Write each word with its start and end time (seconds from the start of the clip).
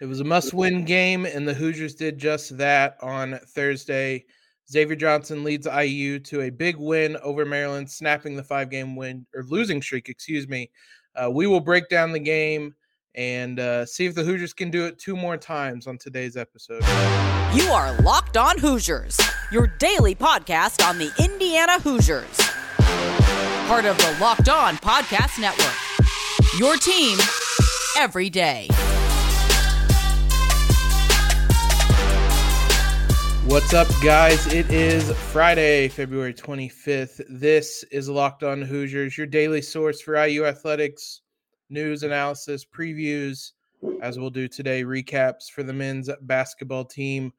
It 0.00 0.06
was 0.06 0.20
a 0.20 0.24
must 0.24 0.54
win 0.54 0.84
game, 0.84 1.26
and 1.26 1.46
the 1.46 1.54
Hoosiers 1.54 1.96
did 1.96 2.18
just 2.18 2.56
that 2.58 2.96
on 3.02 3.40
Thursday. 3.48 4.24
Xavier 4.70 4.94
Johnson 4.94 5.42
leads 5.42 5.66
IU 5.66 6.20
to 6.20 6.42
a 6.42 6.50
big 6.50 6.76
win 6.76 7.16
over 7.22 7.44
Maryland, 7.44 7.90
snapping 7.90 8.36
the 8.36 8.44
five 8.44 8.70
game 8.70 8.94
win 8.94 9.26
or 9.34 9.42
losing 9.42 9.82
streak, 9.82 10.08
excuse 10.08 10.46
me. 10.46 10.70
Uh, 11.16 11.30
we 11.30 11.48
will 11.48 11.60
break 11.60 11.88
down 11.88 12.12
the 12.12 12.20
game 12.20 12.74
and 13.16 13.58
uh, 13.58 13.84
see 13.84 14.06
if 14.06 14.14
the 14.14 14.22
Hoosiers 14.22 14.52
can 14.52 14.70
do 14.70 14.84
it 14.84 15.00
two 15.00 15.16
more 15.16 15.36
times 15.36 15.88
on 15.88 15.98
today's 15.98 16.36
episode. 16.36 16.84
You 17.52 17.68
are 17.70 17.92
Locked 18.02 18.36
On 18.36 18.56
Hoosiers, 18.56 19.18
your 19.50 19.66
daily 19.66 20.14
podcast 20.14 20.86
on 20.86 20.98
the 20.98 21.10
Indiana 21.18 21.80
Hoosiers. 21.80 22.38
Part 23.66 23.84
of 23.84 23.98
the 23.98 24.16
Locked 24.20 24.48
On 24.48 24.76
Podcast 24.76 25.40
Network. 25.40 25.74
Your 26.56 26.76
team 26.76 27.18
every 27.96 28.30
day. 28.30 28.68
What's 33.48 33.72
up, 33.72 33.88
guys? 34.02 34.46
It 34.52 34.70
is 34.70 35.10
Friday, 35.32 35.88
February 35.88 36.34
25th. 36.34 37.22
This 37.30 37.82
is 37.84 38.06
Locked 38.06 38.42
On 38.42 38.60
Hoosiers, 38.60 39.16
your 39.16 39.26
daily 39.26 39.62
source 39.62 40.02
for 40.02 40.22
IU 40.22 40.44
athletics, 40.44 41.22
news, 41.70 42.02
analysis, 42.02 42.66
previews, 42.66 43.52
as 44.02 44.18
we'll 44.18 44.28
do 44.28 44.48
today, 44.48 44.84
recaps 44.84 45.50
for 45.50 45.62
the 45.62 45.72
men's 45.72 46.10
basketball 46.20 46.84
team. 46.84 47.32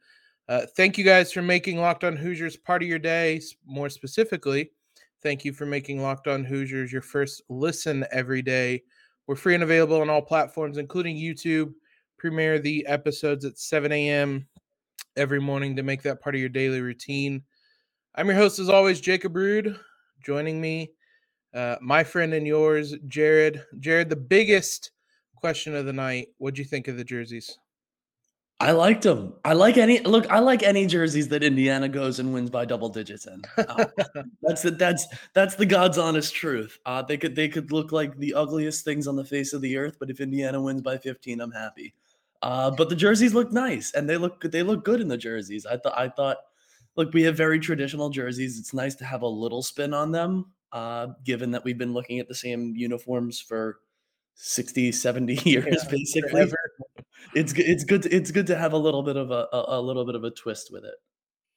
Uh, 0.50 0.66
thank 0.76 0.98
you 0.98 1.04
guys 1.04 1.32
for 1.32 1.44
making 1.44 1.78
Locked 1.78 2.04
On 2.04 2.18
Hoosiers 2.18 2.58
part 2.58 2.82
of 2.82 2.90
your 2.90 2.98
day. 2.98 3.40
More 3.68 3.88
specifically, 3.88 4.72
thank 5.22 5.46
you 5.46 5.54
for 5.54 5.68
making 5.68 6.02
Locked 6.02 6.28
On 6.28 6.44
Hoosiers 6.44 6.92
your 6.92 7.04
first 7.04 7.44
listen 7.50 8.04
every 8.12 8.42
day. 8.42 8.82
We're 9.28 9.36
free 9.36 9.54
and 9.54 9.64
available 9.64 10.02
on 10.02 10.10
all 10.10 10.24
platforms, 10.24 10.80
including 10.80 11.18
YouTube. 11.18 11.72
Premiere 12.18 12.58
the 12.58 12.84
episodes 12.88 13.46
at 13.46 13.60
7 13.60 13.92
a.m 13.92 14.48
every 15.20 15.42
morning 15.42 15.76
to 15.76 15.84
make 15.84 16.02
that 16.04 16.22
part 16.22 16.34
of 16.34 16.40
your 16.40 16.50
daily 16.50 16.80
routine. 16.80 17.44
I'm 18.16 18.28
your 18.28 18.38
host, 18.38 18.58
as 18.58 18.70
always, 18.70 19.02
Jacob 19.02 19.36
Rude. 19.36 19.78
Joining 20.26 20.60
me, 20.60 20.92
uh, 21.54 21.76
my 21.82 22.04
friend 22.04 22.34
and 22.34 22.48
yours, 22.48 22.96
Jared. 23.08 23.62
Jared, 23.80 24.10
the 24.10 24.16
biggest 24.16 24.92
question 25.36 25.76
of 25.76 25.86
the 25.86 25.94
night. 25.94 26.30
What'd 26.38 26.58
you 26.58 26.64
think 26.64 26.88
of 26.88 26.98
the 26.98 27.04
jerseys? 27.04 27.58
I 28.62 28.72
liked 28.72 29.04
them. 29.04 29.34
I 29.46 29.54
like 29.54 29.78
any 29.78 30.00
look. 30.00 30.30
I 30.30 30.40
like 30.40 30.64
any 30.64 30.86
jerseys 30.86 31.30
that 31.30 31.44
Indiana 31.44 31.88
goes 31.88 32.20
and 32.20 32.34
wins 32.34 32.50
by 32.50 32.66
double 32.66 32.90
digits 32.90 33.26
in. 33.26 33.42
Uh, 33.58 33.86
that's 34.42 34.64
the, 34.64 34.72
that's 34.72 35.08
that's 35.34 35.56
the 35.56 35.66
God's 35.66 35.98
honest 35.98 36.34
truth. 36.34 36.78
Uh, 36.86 37.02
they 37.02 37.18
could 37.18 37.36
they 37.36 37.48
could 37.48 37.72
look 37.72 37.94
like 37.94 38.18
the 38.18 38.34
ugliest 38.34 38.84
things 38.84 39.08
on 39.08 39.16
the 39.16 39.24
face 39.24 39.54
of 39.54 39.62
the 39.62 39.78
earth, 39.78 39.96
but 39.98 40.10
if 40.10 40.20
Indiana 40.20 40.62
wins 40.62 40.82
by 40.82 40.98
15, 40.98 41.40
I'm 41.40 41.52
happy. 41.52 41.94
Uh, 42.42 42.72
but 42.72 42.90
the 42.90 42.96
jerseys 42.96 43.34
look 43.34 43.52
nice 43.52 43.92
and 43.94 44.10
they 44.10 44.18
look 44.18 44.42
they 44.42 44.64
look 44.64 44.86
good 44.86 45.02
in 45.02 45.08
the 45.08 45.18
jerseys. 45.18 45.66
I 45.66 45.78
thought 45.78 45.98
I 45.98 46.10
thought 46.10 46.38
look, 46.96 47.14
we 47.14 47.24
have 47.24 47.36
very 47.36 47.60
traditional 47.60 48.10
jerseys. 48.10 48.60
It's 48.60 48.74
nice 48.74 48.96
to 48.96 49.06
have 49.06 49.22
a 49.22 49.28
little 49.28 49.62
spin 49.62 49.94
on 49.94 50.12
them, 50.12 50.52
uh, 50.72 51.08
given 51.24 51.52
that 51.52 51.64
we've 51.64 51.78
been 51.78 51.94
looking 51.94 52.20
at 52.20 52.28
the 52.28 52.36
same 52.36 52.74
uniforms 52.76 53.40
for 53.40 53.80
60, 54.36 54.92
70 54.92 55.34
years, 55.50 55.66
yeah, 55.84 55.90
basically. 55.90 56.30
Forever. 56.30 56.58
It's 57.36 57.54
it's 57.58 57.84
good 57.84 58.04
to, 58.04 58.16
it's 58.16 58.32
good 58.32 58.48
to 58.48 58.56
have 58.56 58.74
a 58.74 58.78
little 58.78 59.04
bit 59.04 59.18
of 59.18 59.32
a, 59.32 59.48
a, 59.52 59.80
a 59.80 59.82
little 59.82 60.06
bit 60.06 60.16
of 60.16 60.24
a 60.24 60.32
twist 60.32 60.72
with 60.72 60.86
it. 60.86 60.96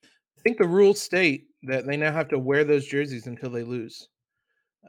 I 0.04 0.40
think 0.42 0.58
the 0.58 0.66
rules 0.66 1.00
state 1.00 1.46
that 1.64 1.86
they 1.86 1.96
now 1.96 2.12
have 2.12 2.28
to 2.30 2.38
wear 2.38 2.64
those 2.64 2.86
jerseys 2.86 3.26
until 3.26 3.50
they 3.50 3.62
lose. 3.62 4.08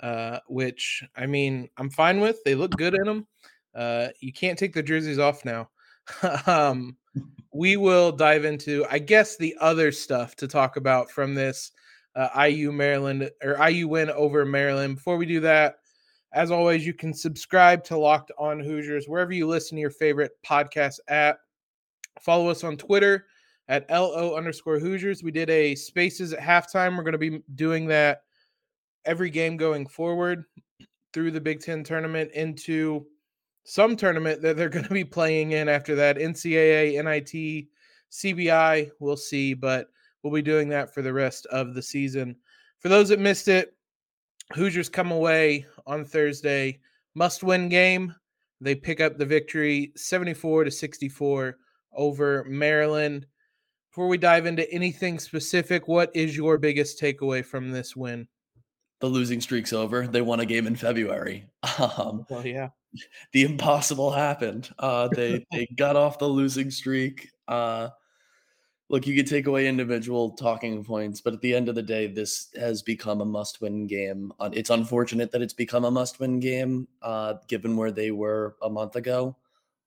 Uh, 0.01 0.39
which 0.47 1.03
I 1.15 1.27
mean, 1.27 1.69
I'm 1.77 1.91
fine 1.91 2.19
with. 2.19 2.43
They 2.43 2.55
look 2.55 2.71
good 2.71 2.95
in 2.95 3.03
them. 3.03 3.27
Uh, 3.75 4.07
you 4.21 4.33
can't 4.33 4.57
take 4.57 4.73
the 4.73 4.81
jerseys 4.81 5.19
off 5.19 5.45
now. 5.45 5.69
um, 6.47 6.97
we 7.53 7.77
will 7.77 8.11
dive 8.11 8.45
into, 8.45 8.85
I 8.89 8.99
guess, 8.99 9.37
the 9.37 9.55
other 9.59 9.91
stuff 9.91 10.35
to 10.37 10.47
talk 10.47 10.77
about 10.77 11.11
from 11.11 11.35
this 11.35 11.71
uh, 12.15 12.47
IU 12.47 12.71
Maryland 12.71 13.29
or 13.43 13.57
IU 13.67 13.87
win 13.87 14.09
over 14.09 14.45
Maryland. 14.45 14.95
Before 14.95 15.17
we 15.17 15.25
do 15.25 15.39
that, 15.41 15.75
as 16.33 16.49
always, 16.49 16.85
you 16.85 16.93
can 16.93 17.13
subscribe 17.13 17.83
to 17.85 17.97
Locked 17.97 18.31
On 18.37 18.59
Hoosiers 18.59 19.07
wherever 19.07 19.31
you 19.31 19.47
listen 19.47 19.75
to 19.75 19.81
your 19.81 19.91
favorite 19.91 20.31
podcast 20.45 20.99
app. 21.07 21.37
Follow 22.21 22.49
us 22.49 22.63
on 22.63 22.75
Twitter 22.75 23.25
at 23.67 23.89
LO 23.89 24.35
underscore 24.35 24.79
Hoosiers. 24.79 25.23
We 25.23 25.31
did 25.31 25.49
a 25.49 25.75
spaces 25.75 26.33
at 26.33 26.39
halftime. 26.39 26.97
We're 26.97 27.03
going 27.03 27.13
to 27.13 27.17
be 27.17 27.41
doing 27.55 27.85
that 27.87 28.23
every 29.05 29.29
game 29.29 29.57
going 29.57 29.85
forward 29.87 30.45
through 31.13 31.31
the 31.31 31.41
Big 31.41 31.59
Ten 31.59 31.83
tournament 31.83 32.31
into 32.33 33.05
some 33.63 33.95
tournament 33.95 34.41
that 34.41 34.57
they're 34.57 34.69
going 34.69 34.85
to 34.85 34.93
be 34.93 35.05
playing 35.05 35.51
in 35.51 35.69
after 35.69 35.95
that 35.95 36.17
NCAA, 36.17 37.03
NIT, 37.03 37.67
CBI. 38.11 38.91
We'll 38.99 39.17
see, 39.17 39.53
but 39.53 39.87
we'll 40.21 40.33
be 40.33 40.41
doing 40.41 40.69
that 40.69 40.93
for 40.93 41.01
the 41.01 41.13
rest 41.13 41.45
of 41.47 41.73
the 41.73 41.81
season. 41.81 42.35
For 42.79 42.89
those 42.89 43.09
that 43.09 43.19
missed 43.19 43.47
it, 43.47 43.75
Hoosiers 44.53 44.89
come 44.89 45.11
away 45.11 45.65
on 45.87 46.03
Thursday, 46.03 46.79
must 47.15 47.43
win 47.43 47.69
game. 47.69 48.13
They 48.59 48.75
pick 48.75 48.99
up 48.99 49.17
the 49.17 49.25
victory 49.25 49.93
74 49.95 50.65
to 50.65 50.71
64 50.71 51.57
over 51.93 52.43
Maryland. 52.45 53.25
Before 53.89 54.07
we 54.07 54.17
dive 54.17 54.45
into 54.45 54.69
anything 54.71 55.19
specific, 55.19 55.87
what 55.87 56.11
is 56.15 56.35
your 56.35 56.57
biggest 56.57 56.99
takeaway 56.99 57.45
from 57.45 57.71
this 57.71 57.95
win? 57.95 58.27
The 59.03 59.09
losing 59.09 59.41
streak's 59.41 59.73
over. 59.73 60.07
They 60.07 60.21
won 60.21 60.39
a 60.39 60.45
game 60.45 60.65
in 60.65 60.77
February. 60.77 61.45
Um, 61.77 62.25
well, 62.29 62.47
yeah 62.47 62.69
the 63.31 63.43
impossible 63.43 64.11
happened. 64.11 64.69
Uh, 64.79 65.07
they 65.09 65.45
they 65.51 65.65
got 65.75 65.95
off 65.95 66.19
the 66.19 66.27
losing 66.27 66.71
streak. 66.71 67.29
Uh, 67.47 67.89
look, 68.89 69.07
you 69.07 69.15
could 69.15 69.27
take 69.27 69.47
away 69.47 69.67
individual 69.67 70.31
talking 70.31 70.83
points, 70.83 71.21
but 71.21 71.33
at 71.33 71.41
the 71.41 71.55
end 71.55 71.69
of 71.69 71.75
the 71.75 71.81
day, 71.81 72.07
this 72.07 72.49
has 72.55 72.81
become 72.81 73.21
a 73.21 73.25
must-win 73.25 73.87
game. 73.87 74.31
It's 74.51 74.69
unfortunate 74.69 75.31
that 75.31 75.41
it's 75.41 75.53
become 75.53 75.85
a 75.85 75.91
must-win 75.91 76.39
game, 76.39 76.87
uh, 77.01 77.35
given 77.47 77.75
where 77.75 77.91
they 77.91 78.11
were 78.11 78.55
a 78.61 78.69
month 78.69 78.95
ago. 78.95 79.35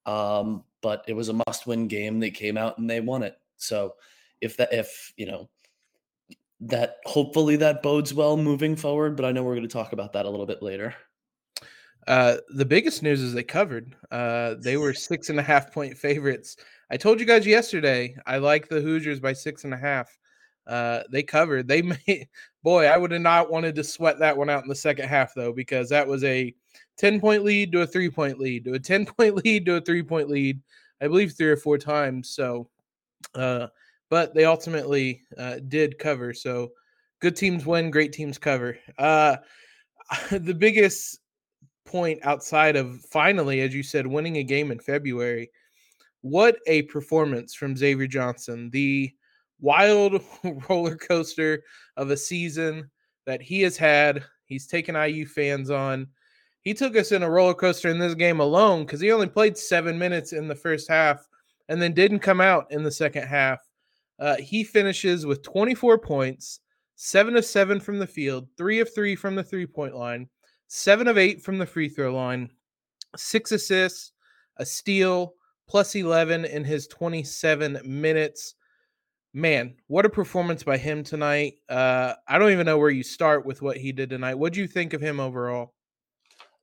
Um, 0.06 0.64
but 0.82 1.04
it 1.08 1.14
was 1.14 1.28
a 1.28 1.40
must-win 1.46 1.88
game. 1.88 2.20
They 2.20 2.30
came 2.30 2.56
out 2.56 2.78
and 2.78 2.88
they 2.88 3.00
won 3.00 3.22
it. 3.22 3.36
So, 3.56 3.94
if 4.40 4.56
that, 4.58 4.72
if 4.72 5.12
you 5.16 5.26
know, 5.26 5.48
that 6.60 6.96
hopefully 7.04 7.56
that 7.56 7.82
bodes 7.82 8.14
well 8.14 8.36
moving 8.36 8.76
forward. 8.76 9.16
But 9.16 9.24
I 9.24 9.32
know 9.32 9.42
we're 9.42 9.54
going 9.54 9.68
to 9.68 9.72
talk 9.72 9.92
about 9.92 10.12
that 10.14 10.26
a 10.26 10.30
little 10.30 10.46
bit 10.46 10.62
later. 10.62 10.94
Uh, 12.06 12.36
the 12.50 12.64
biggest 12.64 13.02
news 13.02 13.20
is 13.20 13.32
they 13.32 13.42
covered. 13.42 13.94
Uh, 14.10 14.54
they 14.60 14.76
were 14.76 14.94
six 14.94 15.28
and 15.28 15.38
a 15.38 15.42
half 15.42 15.72
point 15.72 15.96
favorites. 15.96 16.56
I 16.90 16.96
told 16.96 17.18
you 17.18 17.26
guys 17.26 17.46
yesterday 17.46 18.16
I 18.26 18.38
like 18.38 18.68
the 18.68 18.80
Hoosiers 18.80 19.20
by 19.20 19.32
six 19.32 19.64
and 19.64 19.74
a 19.74 19.78
half. 19.78 20.16
Uh, 20.66 21.02
they 21.10 21.22
covered. 21.22 21.68
They 21.68 21.82
made 22.06 22.28
boy, 22.62 22.86
I 22.86 22.96
would 22.96 23.12
have 23.12 23.20
not 23.20 23.50
wanted 23.50 23.76
to 23.76 23.84
sweat 23.84 24.18
that 24.18 24.36
one 24.36 24.50
out 24.50 24.64
in 24.64 24.68
the 24.68 24.74
second 24.74 25.08
half 25.08 25.34
though, 25.34 25.52
because 25.52 25.88
that 25.90 26.06
was 26.06 26.24
a 26.24 26.52
10 26.98 27.20
point 27.20 27.44
lead 27.44 27.70
to 27.72 27.82
a 27.82 27.86
three 27.86 28.10
point 28.10 28.40
lead 28.40 28.64
to 28.64 28.74
a 28.74 28.78
10 28.78 29.06
point 29.06 29.36
lead 29.44 29.66
to 29.66 29.76
a 29.76 29.80
three 29.80 30.02
point 30.02 30.28
lead, 30.28 30.60
I 31.00 31.08
believe 31.08 31.32
three 31.32 31.50
or 31.50 31.56
four 31.56 31.78
times. 31.78 32.30
So, 32.30 32.68
uh, 33.34 33.68
but 34.10 34.34
they 34.34 34.44
ultimately 34.44 35.22
uh, 35.38 35.56
did 35.68 35.98
cover. 35.98 36.32
So, 36.32 36.72
good 37.20 37.36
teams 37.36 37.66
win, 37.66 37.90
great 37.90 38.12
teams 38.12 38.38
cover. 38.38 38.78
Uh, 38.98 39.36
the 40.30 40.54
biggest 40.54 41.18
point 41.84 42.18
outside 42.22 42.76
of 42.76 43.00
finally, 43.02 43.60
as 43.60 43.74
you 43.74 43.82
said, 43.82 44.06
winning 44.06 44.36
a 44.38 44.42
game 44.42 44.70
in 44.70 44.78
February. 44.78 45.50
What 46.22 46.56
a 46.66 46.82
performance 46.82 47.54
from 47.54 47.76
Xavier 47.76 48.06
Johnson, 48.06 48.70
the 48.70 49.12
wild 49.60 50.22
roller 50.68 50.96
coaster 50.96 51.62
of 51.96 52.10
a 52.10 52.16
season 52.16 52.90
that 53.26 53.40
he 53.40 53.62
has 53.62 53.76
had. 53.76 54.24
He's 54.44 54.66
taken 54.66 54.94
IU 54.94 55.26
fans 55.26 55.70
on. 55.70 56.08
He 56.62 56.74
took 56.74 56.96
us 56.96 57.12
in 57.12 57.22
a 57.22 57.30
roller 57.30 57.54
coaster 57.54 57.88
in 57.88 57.98
this 57.98 58.14
game 58.14 58.40
alone 58.40 58.84
because 58.84 59.00
he 59.00 59.12
only 59.12 59.28
played 59.28 59.56
seven 59.56 59.98
minutes 59.98 60.32
in 60.32 60.48
the 60.48 60.54
first 60.54 60.88
half 60.88 61.26
and 61.68 61.80
then 61.80 61.92
didn't 61.92 62.20
come 62.20 62.40
out 62.40 62.66
in 62.70 62.82
the 62.82 62.90
second 62.90 63.26
half. 63.26 63.60
Uh, 64.18 64.36
he 64.36 64.64
finishes 64.64 65.26
with 65.26 65.42
24 65.42 65.98
points, 65.98 66.60
seven 66.94 67.36
of 67.36 67.44
seven 67.44 67.80
from 67.80 67.98
the 67.98 68.06
field, 68.06 68.48
three 68.56 68.80
of 68.80 68.92
three 68.94 69.14
from 69.14 69.34
the 69.34 69.42
three 69.42 69.66
point 69.66 69.94
line, 69.94 70.28
seven 70.68 71.06
of 71.06 71.18
eight 71.18 71.42
from 71.42 71.58
the 71.58 71.66
free 71.66 71.88
throw 71.88 72.14
line, 72.14 72.50
six 73.16 73.52
assists, 73.52 74.12
a 74.56 74.64
steal, 74.64 75.34
plus 75.68 75.94
11 75.94 76.44
in 76.44 76.64
his 76.64 76.86
27 76.86 77.80
minutes. 77.84 78.54
Man, 79.34 79.74
what 79.88 80.06
a 80.06 80.10
performance 80.10 80.62
by 80.62 80.78
him 80.78 81.04
tonight. 81.04 81.54
Uh, 81.68 82.14
I 82.26 82.38
don't 82.38 82.52
even 82.52 82.64
know 82.64 82.78
where 82.78 82.90
you 82.90 83.02
start 83.02 83.44
with 83.44 83.60
what 83.60 83.76
he 83.76 83.92
did 83.92 84.08
tonight. 84.08 84.36
What 84.36 84.54
do 84.54 84.60
you 84.60 84.66
think 84.66 84.94
of 84.94 85.02
him 85.02 85.20
overall? 85.20 85.74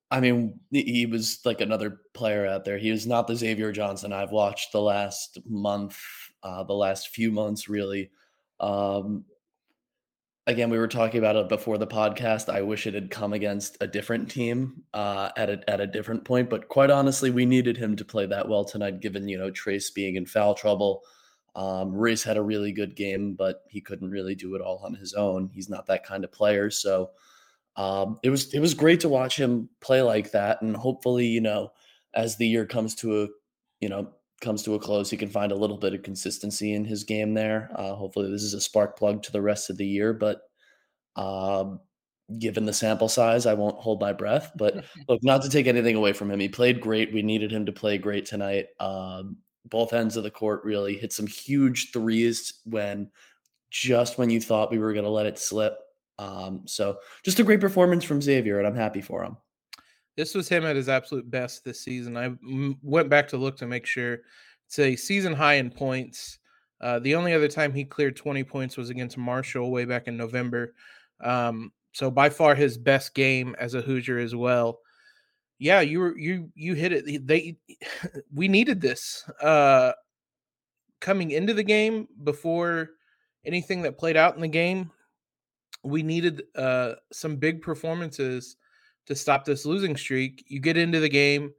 I 0.09 0.19
mean, 0.19 0.59
he 0.71 1.05
was 1.05 1.39
like 1.43 1.61
another 1.61 2.01
player 2.13 2.45
out 2.45 2.65
there. 2.65 2.77
He 2.77 2.91
was 2.91 3.07
not 3.07 3.27
the 3.27 3.35
Xavier 3.35 3.71
Johnson 3.71 4.13
I've 4.13 4.31
watched 4.31 4.71
the 4.71 4.81
last 4.81 5.39
month, 5.47 5.99
uh, 6.43 6.63
the 6.63 6.73
last 6.73 7.09
few 7.09 7.31
months, 7.31 7.67
really. 7.69 8.11
Um, 8.59 9.25
again, 10.45 10.69
we 10.69 10.77
were 10.77 10.87
talking 10.87 11.19
about 11.19 11.35
it 11.35 11.49
before 11.49 11.77
the 11.77 11.87
podcast. 11.87 12.49
I 12.49 12.61
wish 12.61 12.85
it 12.85 12.93
had 12.93 13.09
come 13.09 13.33
against 13.33 13.77
a 13.81 13.87
different 13.87 14.29
team 14.29 14.83
uh, 14.93 15.29
at 15.37 15.49
a 15.49 15.69
at 15.69 15.81
a 15.81 15.87
different 15.87 16.25
point. 16.25 16.49
But 16.49 16.67
quite 16.67 16.89
honestly, 16.89 17.29
we 17.29 17.45
needed 17.45 17.77
him 17.77 17.95
to 17.95 18.05
play 18.05 18.25
that 18.27 18.47
well 18.47 18.65
tonight, 18.65 19.01
given 19.01 19.27
you 19.27 19.37
know 19.37 19.51
Trayce 19.51 19.93
being 19.93 20.15
in 20.15 20.25
foul 20.25 20.55
trouble. 20.55 21.01
Um, 21.55 21.93
Race 21.93 22.23
had 22.23 22.37
a 22.37 22.41
really 22.41 22.71
good 22.71 22.95
game, 22.95 23.35
but 23.35 23.61
he 23.69 23.79
couldn't 23.79 24.09
really 24.09 24.35
do 24.35 24.55
it 24.55 24.61
all 24.61 24.81
on 24.83 24.95
his 24.95 25.13
own. 25.13 25.51
He's 25.53 25.69
not 25.69 25.85
that 25.85 26.03
kind 26.03 26.23
of 26.23 26.31
player. 26.31 26.71
So 26.71 27.11
um, 27.75 28.19
it 28.23 28.29
was 28.29 28.53
it 28.53 28.59
was 28.59 28.73
great 28.73 29.01
to 29.01 29.09
watch 29.09 29.37
him 29.37 29.69
play 29.81 30.01
like 30.01 30.31
that, 30.31 30.61
and 30.61 30.75
hopefully, 30.75 31.27
you 31.27 31.41
know, 31.41 31.71
as 32.13 32.37
the 32.37 32.47
year 32.47 32.65
comes 32.65 32.95
to 32.95 33.23
a 33.23 33.27
you 33.79 33.89
know 33.89 34.11
comes 34.43 34.63
to 34.63 34.75
a 34.75 34.79
close, 34.79 35.09
he 35.09 35.17
can 35.17 35.29
find 35.29 35.51
a 35.51 35.55
little 35.55 35.77
bit 35.77 35.93
of 35.93 36.03
consistency 36.03 36.73
in 36.73 36.85
his 36.85 37.03
game 37.03 37.33
there. 37.33 37.71
Uh, 37.75 37.95
hopefully, 37.95 38.29
this 38.29 38.43
is 38.43 38.53
a 38.53 38.61
spark 38.61 38.97
plug 38.97 39.23
to 39.23 39.31
the 39.31 39.41
rest 39.41 39.69
of 39.69 39.77
the 39.77 39.85
year. 39.85 40.13
But 40.13 40.41
um, 41.15 41.79
given 42.39 42.65
the 42.65 42.73
sample 42.73 43.09
size, 43.09 43.45
I 43.45 43.53
won't 43.53 43.79
hold 43.79 44.01
my 44.01 44.13
breath. 44.13 44.51
But 44.55 44.85
look, 45.07 45.23
not 45.23 45.41
to 45.43 45.49
take 45.49 45.67
anything 45.67 45.95
away 45.95 46.13
from 46.13 46.29
him, 46.29 46.39
he 46.39 46.49
played 46.49 46.81
great. 46.81 47.13
We 47.13 47.23
needed 47.23 47.51
him 47.51 47.65
to 47.65 47.71
play 47.71 47.97
great 47.97 48.25
tonight. 48.25 48.67
Um, 48.79 49.37
both 49.65 49.93
ends 49.93 50.17
of 50.17 50.23
the 50.23 50.31
court 50.31 50.63
really 50.63 50.97
hit 50.97 51.13
some 51.13 51.27
huge 51.27 51.91
threes 51.91 52.61
when 52.65 53.09
just 53.71 54.17
when 54.17 54.29
you 54.29 54.39
thought 54.39 54.71
we 54.71 54.77
were 54.77 54.93
going 54.93 55.05
to 55.05 55.09
let 55.09 55.25
it 55.25 55.39
slip. 55.39 55.77
Um, 56.19 56.63
so 56.65 56.97
just 57.23 57.39
a 57.39 57.43
great 57.43 57.61
performance 57.61 58.03
from 58.03 58.21
Xavier, 58.21 58.59
and 58.59 58.67
I'm 58.67 58.75
happy 58.75 59.01
for 59.01 59.23
him. 59.23 59.37
This 60.15 60.35
was 60.35 60.47
him 60.47 60.65
at 60.65 60.75
his 60.75 60.89
absolute 60.89 61.29
best 61.29 61.63
this 61.63 61.81
season. 61.81 62.17
I 62.17 62.35
went 62.81 63.09
back 63.09 63.27
to 63.29 63.37
look 63.37 63.57
to 63.57 63.67
make 63.67 63.85
sure 63.85 64.19
it's 64.67 64.79
a 64.79 64.95
season 64.95 65.33
high 65.33 65.55
in 65.55 65.71
points. 65.71 66.39
Uh, 66.81 66.99
the 66.99 67.15
only 67.15 67.33
other 67.33 67.47
time 67.47 67.73
he 67.73 67.85
cleared 67.85 68.15
20 68.15 68.43
points 68.43 68.77
was 68.77 68.89
against 68.89 69.17
Marshall 69.17 69.71
way 69.71 69.85
back 69.85 70.07
in 70.07 70.17
November. 70.17 70.73
Um, 71.23 71.71
so 71.93 72.11
by 72.11 72.29
far 72.29 72.55
his 72.55 72.77
best 72.77 73.13
game 73.13 73.55
as 73.59 73.73
a 73.73 73.81
Hoosier 73.81 74.19
as 74.19 74.35
well. 74.35 74.79
Yeah, 75.59 75.81
you 75.81 75.99
were 75.99 76.17
you 76.17 76.51
you 76.55 76.73
hit 76.73 76.91
it. 76.91 77.27
They 77.27 77.57
we 78.33 78.47
needed 78.47 78.81
this 78.81 79.23
uh, 79.41 79.93
coming 80.99 81.31
into 81.31 81.53
the 81.53 81.63
game 81.63 82.07
before 82.23 82.89
anything 83.45 83.83
that 83.83 83.97
played 83.97 84.17
out 84.17 84.35
in 84.35 84.41
the 84.41 84.47
game. 84.47 84.91
We 85.83 86.03
needed 86.03 86.43
uh, 86.55 86.93
some 87.11 87.35
big 87.37 87.61
performances 87.61 88.57
to 89.07 89.15
stop 89.15 89.45
this 89.45 89.65
losing 89.65 89.95
streak. 89.97 90.43
You 90.47 90.59
get 90.59 90.77
into 90.77 90.99
the 90.99 91.09
game, 91.09 91.51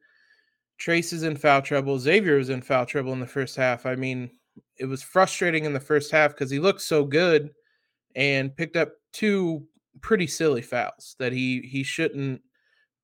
Trayce 0.81 1.13
is 1.13 1.23
in 1.23 1.37
foul 1.37 1.63
trouble. 1.63 1.99
Xavier 1.99 2.37
was 2.37 2.51
in 2.51 2.63
foul 2.63 2.87
trouble 2.87 3.13
in 3.13 3.21
the 3.21 3.27
first 3.27 3.57
half. 3.57 3.87
I 3.87 3.95
mean, 3.95 4.31
it 4.77 4.87
was 4.87 5.03
frustrating 5.03 5.65
in 5.65 5.73
the 5.73 5.81
first 5.81 6.11
half 6.11 6.33
because 6.33 6.51
he 6.51 6.59
looked 6.59 6.83
so 6.83 7.05
good 7.05 7.51
and 8.17 8.57
picked 8.57 8.77
up 8.77 8.93
two 9.13 9.67
pretty 10.01 10.27
silly 10.27 10.63
fouls 10.63 11.17
that 11.19 11.33
he 11.33 11.61
he 11.61 11.83
shouldn't 11.83 12.43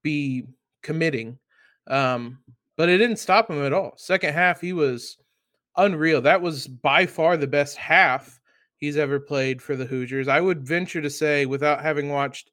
be 0.02 0.44
committing. 0.82 1.38
Um, 1.86 2.40
but 2.76 2.88
it 2.88 2.98
didn't 2.98 3.18
stop 3.18 3.50
him 3.50 3.62
at 3.64 3.72
all. 3.72 3.94
Second 3.96 4.32
half, 4.32 4.60
he 4.60 4.72
was 4.72 5.18
unreal. 5.76 6.20
That 6.20 6.42
was 6.42 6.66
by 6.66 7.06
far 7.06 7.36
the 7.36 7.46
best 7.46 7.76
half 7.76 8.40
he's 8.76 8.96
ever 8.96 9.20
played 9.20 9.60
for 9.60 9.76
the 9.76 9.84
Hoosiers. 9.84 10.28
I 10.28 10.40
would 10.40 10.66
venture 10.66 11.02
to 11.02 11.10
say, 11.10 11.46
without 11.46 11.82
having 11.82 12.08
watched 12.08 12.50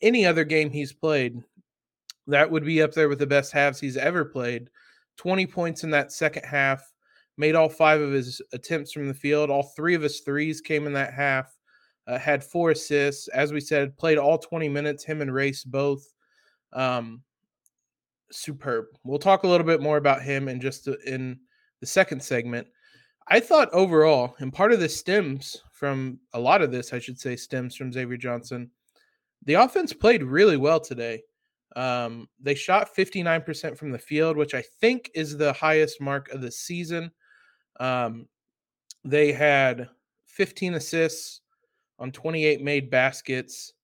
any 0.00 0.26
other 0.26 0.44
game 0.44 0.70
he's 0.70 0.92
played, 0.92 1.42
that 2.26 2.50
would 2.50 2.64
be 2.64 2.82
up 2.82 2.92
there 2.92 3.08
with 3.08 3.18
the 3.18 3.26
best 3.26 3.52
halves 3.52 3.80
he's 3.80 3.96
ever 3.96 4.24
played. 4.24 4.68
20 5.16 5.46
points 5.46 5.84
in 5.84 5.90
that 5.90 6.12
second 6.12 6.44
half, 6.44 6.82
made 7.36 7.54
all 7.54 7.68
five 7.68 8.00
of 8.00 8.12
his 8.12 8.42
attempts 8.52 8.92
from 8.92 9.08
the 9.08 9.14
field. 9.14 9.50
All 9.50 9.62
three 9.62 9.94
of 9.94 10.02
his 10.02 10.20
threes 10.20 10.60
came 10.60 10.86
in 10.86 10.92
that 10.94 11.14
half. 11.14 11.46
Uh, 12.06 12.18
had 12.18 12.42
four 12.42 12.70
assists. 12.70 13.28
As 13.28 13.52
we 13.52 13.60
said, 13.60 13.96
played 13.96 14.18
all 14.18 14.38
20 14.38 14.68
minutes, 14.68 15.04
him 15.04 15.20
and 15.20 15.32
Race 15.32 15.62
both. 15.62 16.02
Um, 16.72 17.22
superb. 18.30 18.86
We'll 19.04 19.18
talk 19.18 19.42
a 19.42 19.48
little 19.48 19.66
bit 19.66 19.80
more 19.80 19.96
about 19.96 20.22
him 20.22 20.48
in 20.48 20.60
just 20.60 20.88
in 21.06 21.38
the 21.80 21.86
second 21.86 22.22
segment. 22.22 22.66
I 23.28 23.40
thought 23.40 23.68
overall, 23.72 24.34
and 24.38 24.52
part 24.52 24.72
of 24.72 24.80
this 24.80 24.96
stems 24.96 25.56
from 25.72 26.18
a 26.32 26.40
lot 26.40 26.62
of 26.62 26.72
this, 26.72 26.92
I 26.92 26.98
should 26.98 27.20
say, 27.20 27.36
stems 27.36 27.76
from 27.76 27.92
Xavier 27.92 28.16
Johnson. 28.16 28.70
The 29.44 29.54
offense 29.54 29.92
played 29.92 30.22
really 30.22 30.56
well 30.56 30.80
today. 30.80 31.22
Um, 31.76 32.28
they 32.40 32.54
shot 32.54 32.94
59% 32.94 33.76
from 33.76 33.92
the 33.92 33.98
field, 33.98 34.36
which 34.36 34.54
I 34.54 34.62
think 34.80 35.10
is 35.14 35.36
the 35.36 35.52
highest 35.52 36.00
mark 36.00 36.30
of 36.30 36.40
the 36.40 36.50
season. 36.50 37.10
Um, 37.78 38.26
they 39.04 39.32
had 39.32 39.88
15 40.26 40.74
assists 40.74 41.40
on 41.98 42.12
28 42.12 42.62
made 42.62 42.90
baskets. 42.90 43.74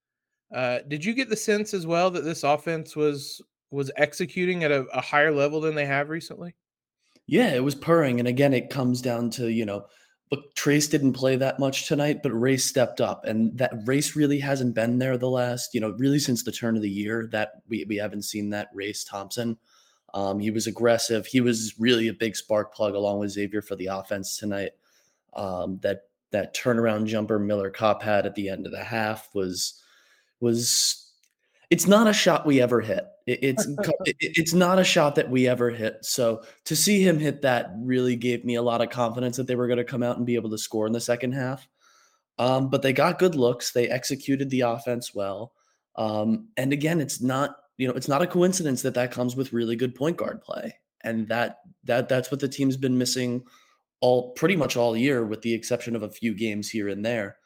Uh, 0.53 0.79
did 0.87 1.03
you 1.03 1.13
get 1.13 1.29
the 1.29 1.35
sense 1.35 1.73
as 1.73 1.87
well 1.87 2.11
that 2.11 2.23
this 2.23 2.43
offense 2.43 2.95
was 2.95 3.41
was 3.71 3.91
executing 3.97 4.63
at 4.63 4.71
a, 4.71 4.85
a 4.93 5.01
higher 5.01 5.33
level 5.33 5.59
than 5.59 5.75
they 5.75 5.85
have 5.85 6.09
recently? 6.09 6.55
Yeah, 7.27 7.53
it 7.53 7.63
was 7.63 7.75
purring, 7.75 8.19
and 8.19 8.27
again, 8.27 8.53
it 8.53 8.69
comes 8.69 9.01
down 9.01 9.31
to 9.31 9.51
you 9.51 9.65
know 9.65 9.85
but 10.29 10.55
Trayce 10.55 10.89
didn't 10.89 11.13
play 11.13 11.35
that 11.35 11.59
much 11.59 11.87
tonight, 11.87 12.23
but 12.23 12.31
Race 12.31 12.65
stepped 12.65 12.99
up, 12.99 13.25
and 13.25 13.55
that 13.57 13.73
Race 13.85 14.15
really 14.15 14.39
hasn't 14.39 14.73
been 14.73 14.97
there 14.97 15.17
the 15.17 15.29
last, 15.29 15.73
you 15.73 15.79
know, 15.79 15.91
really 15.91 16.19
since 16.19 16.43
the 16.43 16.51
turn 16.51 16.75
of 16.75 16.81
the 16.81 16.89
year. 16.89 17.27
That 17.31 17.61
we 17.67 17.85
we 17.87 17.97
haven't 17.97 18.23
seen 18.23 18.49
that 18.49 18.69
Race 18.73 19.03
Thompson. 19.03 19.57
Um, 20.13 20.39
he 20.39 20.49
was 20.49 20.65
aggressive. 20.65 21.27
He 21.27 21.41
was 21.41 21.75
really 21.77 22.07
a 22.07 22.13
big 22.13 22.35
spark 22.35 22.73
plug 22.73 22.95
along 22.95 23.19
with 23.19 23.31
Xavier 23.31 23.61
for 23.61 23.75
the 23.75 23.87
offense 23.87 24.37
tonight. 24.37 24.71
Um, 25.33 25.79
that 25.81 26.03
that 26.31 26.55
turnaround 26.55 27.05
jumper 27.05 27.37
Miller 27.37 27.69
Kopp 27.69 28.01
had 28.01 28.25
at 28.25 28.35
the 28.35 28.49
end 28.49 28.65
of 28.65 28.71
the 28.71 28.83
half 28.83 29.29
was 29.33 29.81
was 30.39 31.11
it's 31.69 31.87
not 31.87 32.07
a 32.07 32.13
shot 32.13 32.45
we 32.45 32.61
ever 32.61 32.81
hit. 32.81 33.05
It, 33.25 33.39
it's 33.41 33.65
it, 34.05 34.15
it's 34.19 34.53
not 34.53 34.79
a 34.79 34.83
shot 34.83 35.15
that 35.15 35.29
we 35.29 35.47
ever 35.47 35.69
hit. 35.69 35.97
So 36.03 36.43
to 36.65 36.75
see 36.75 37.01
him 37.01 37.19
hit 37.19 37.41
that 37.41 37.71
really 37.77 38.15
gave 38.15 38.45
me 38.45 38.55
a 38.55 38.61
lot 38.61 38.81
of 38.81 38.89
confidence 38.89 39.37
that 39.37 39.47
they 39.47 39.55
were 39.55 39.67
going 39.67 39.77
to 39.77 39.83
come 39.83 40.03
out 40.03 40.17
and 40.17 40.25
be 40.25 40.35
able 40.35 40.49
to 40.51 40.57
score 40.57 40.87
in 40.87 40.93
the 40.93 41.01
second 41.01 41.33
half. 41.33 41.67
Um, 42.37 42.69
but 42.69 42.81
they 42.81 42.93
got 42.93 43.19
good 43.19 43.35
looks. 43.35 43.71
They 43.71 43.89
executed 43.89 44.49
the 44.49 44.61
offense 44.61 45.13
well. 45.13 45.53
Um, 45.95 46.49
and 46.57 46.73
again, 46.73 46.99
it's 46.99 47.21
not 47.21 47.55
you 47.77 47.87
know 47.87 47.93
it's 47.93 48.07
not 48.07 48.21
a 48.21 48.27
coincidence 48.27 48.81
that 48.81 48.93
that 48.95 49.11
comes 49.11 49.35
with 49.35 49.53
really 49.53 49.75
good 49.75 49.95
point 49.95 50.17
guard 50.17 50.41
play, 50.41 50.75
and 51.03 51.27
that 51.29 51.59
that 51.85 52.09
that's 52.09 52.31
what 52.31 52.39
the 52.39 52.47
team's 52.47 52.77
been 52.77 52.97
missing 52.97 53.43
all 54.01 54.33
pretty 54.33 54.55
much 54.55 54.75
all 54.75 54.95
year, 54.95 55.25
with 55.25 55.41
the 55.41 55.53
exception 55.53 55.95
of 55.95 56.03
a 56.03 56.09
few 56.09 56.33
games 56.33 56.69
here 56.69 56.89
and 56.89 57.05
there. 57.05 57.37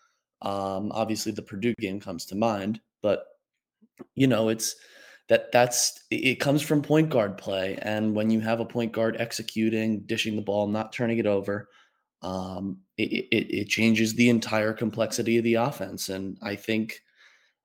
Um, 0.42 0.92
obviously, 0.92 1.32
the 1.32 1.42
Purdue 1.42 1.75
game 1.75 2.00
comes 2.00 2.25
to 2.28 2.36
mind, 2.36 2.82
but 3.02 3.25
you 4.16 4.28
know, 4.28 4.50
it's 4.50 4.75
that 5.30 5.52
that's 5.52 6.04
it 6.12 6.40
comes 6.40 6.62
from 6.62 6.81
point 6.81 7.10
guard 7.10 7.38
play. 7.38 7.78
And 7.81 8.14
when 8.14 8.30
you 8.30 8.42
have 8.42 8.60
a 8.60 8.66
point 8.66 8.92
guard 8.92 9.16
executing, 9.20 10.02
dishing 10.02 10.36
the 10.36 10.42
ball, 10.42 10.68
not 10.68 10.92
turning 10.92 11.20
it 11.20 11.28
over, 11.28 11.70
um, 12.22 12.80
it, 12.98 13.27
it, 13.32 13.56
it 13.56 13.70
changes 13.70 14.13
the 14.13 14.30
entire 14.30 14.74
complexity 14.74 15.38
of 15.38 15.44
the 15.44 15.53
offense. 15.53 16.10
And 16.10 16.38
I 16.42 16.56
think 16.56 17.01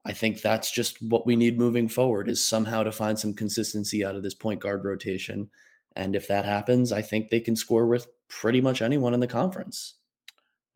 I 0.05 0.13
think 0.13 0.43
that's 0.43 0.71
just 0.71 1.01
what 1.03 1.27
we 1.27 1.35
need 1.35 1.59
moving 1.59 1.89
forward 1.89 2.29
is 2.29 2.47
somehow 2.47 2.83
to 2.83 2.93
find 2.93 3.19
some 3.19 3.33
consistency 3.33 4.05
out 4.05 4.15
of 4.15 4.23
this 4.23 4.35
point 4.35 4.61
guard 4.61 4.85
rotation. 4.85 5.49
And 5.97 6.15
if 6.15 6.29
that 6.29 6.45
happens, 6.45 6.93
I 6.93 7.01
think 7.01 7.31
they 7.31 7.41
can 7.41 7.57
score 7.57 7.87
with 7.87 8.07
pretty 8.29 8.61
much 8.61 8.83
anyone 8.83 9.15
in 9.15 9.21
the 9.21 9.27
conference. 9.27 9.95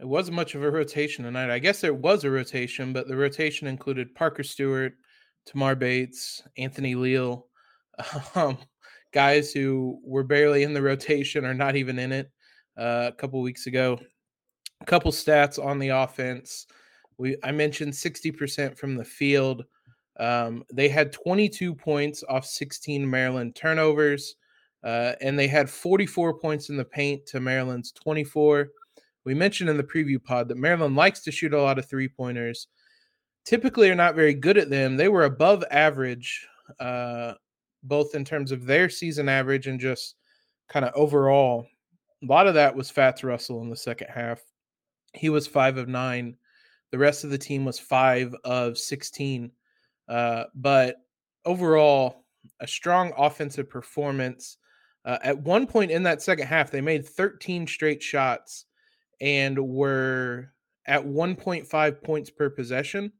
It 0.01 0.07
wasn't 0.07 0.37
much 0.37 0.55
of 0.55 0.63
a 0.63 0.71
rotation 0.71 1.25
tonight. 1.25 1.51
I 1.51 1.59
guess 1.59 1.81
there 1.81 1.93
was 1.93 2.25
a 2.25 2.31
rotation, 2.31 2.93
but 2.93 3.09
the 3.09 3.17
rotation 3.17 3.67
included 3.67 4.15
Parker 4.15 4.45
Stewart, 4.45 4.95
Tamar 5.49 5.75
Bates, 5.75 6.43
Anthony 6.59 6.95
Leal, 6.95 7.47
um, 8.35 8.59
guys 9.13 9.51
who 9.51 9.99
were 10.05 10.23
barely 10.23 10.63
in 10.63 10.75
the 10.75 10.83
rotation 10.83 11.47
or 11.47 11.55
not 11.55 11.75
even 11.75 11.99
in 11.99 12.13
it 12.13 12.31
uh, 12.77 13.07
a 13.09 13.13
couple 13.13 13.41
weeks 13.41 13.67
ago. 13.67 13.99
A 14.83 14.85
couple 14.85 15.11
stats 15.11 15.63
on 15.63 15.79
the 15.79 15.89
offense. 15.89 16.67
We 17.17 17.37
I 17.43 17.51
mentioned 17.51 17.95
60% 17.95 18.77
from 18.77 18.95
the 18.95 19.05
field. 19.05 19.65
Um, 20.21 20.65
they 20.73 20.89
had 20.89 21.13
22 21.13 21.75
points 21.75 22.23
off 22.29 22.45
16 22.45 23.09
Maryland 23.09 23.57
turnovers, 23.57 24.37
uh, 24.85 25.13
and 25.21 25.39
they 25.39 25.49
had 25.49 25.71
44 25.71 26.39
points 26.39 26.69
in 26.69 26.77
the 26.77 26.85
paint 26.85 27.25
to 27.27 27.41
Maryland's 27.41 27.93
24. 27.93 28.69
We 29.25 29.35
mentioned 29.35 29.71
in 29.71 29.77
the 29.77 29.83
preview 29.83 30.23
pod 30.23 30.49
that 30.49 30.59
Maryland 30.59 30.95
likes 30.95 31.21
to 31.23 31.33
shoot 31.33 31.55
a 31.55 31.61
lot 31.61 31.79
of 31.79 31.89
three 31.89 32.09
pointers 32.09 32.69
typically 33.49 33.89
are 33.89 33.95
not 33.95 34.15
very 34.15 34.35
good 34.35 34.59
at 34.59 34.69
them. 34.69 34.95
They 34.95 35.09
were 35.09 35.25
above 35.25 35.65
average, 35.71 36.47
uh, 36.79 37.33
both 37.83 38.15
in 38.15 38.23
terms 38.23 38.53
of 38.53 38.67
their 38.67 38.91
season 38.91 39.27
average 39.27 39.67
and 39.67 39.81
just 39.81 40.17
kind 40.69 40.85
of 40.85 40.93
overall. 40.95 41.67
A 42.23 42.27
lot 42.27 42.47
of 42.47 42.53
that 42.55 42.77
was 42.77 42.91
Fatts 42.91 43.25
Russell 43.25 43.63
in 43.63 43.71
the 43.71 43.77
second 43.77 44.09
half. 44.09 44.43
He 45.15 45.31
was 45.31 45.47
five 45.47 45.79
of 45.79 45.89
nine. 45.89 46.37
The 46.91 46.99
rest 46.99 47.25
of 47.25 47.31
the 47.31 47.39
team 47.39 47.65
was 47.65 47.79
five 47.79 48.35
of 48.45 48.77
16. 48.77 49.51
Uh, 50.11 50.45
but 50.55 50.97
overall, 51.47 52.27
a 52.61 52.67
strong 52.67 53.15
offensive 53.17 53.71
performance. 53.71 54.59
Uh, 55.07 55.19
at 55.23 55.39
one 55.39 55.67
point 55.67 55.91
in 55.91 56.03
that 56.03 56.21
second 56.21 56.49
half, 56.49 56.71
they 56.71 56.83
made 56.83 57.09
13 57.09 57.67
straight 57.67 58.03
shots 58.03 58.67
and 59.23 59.59
were 59.59 60.53
at 60.85 61.03
1.5 61.03 62.03
points 62.03 62.29
per 62.29 62.51
possession. 62.51 63.11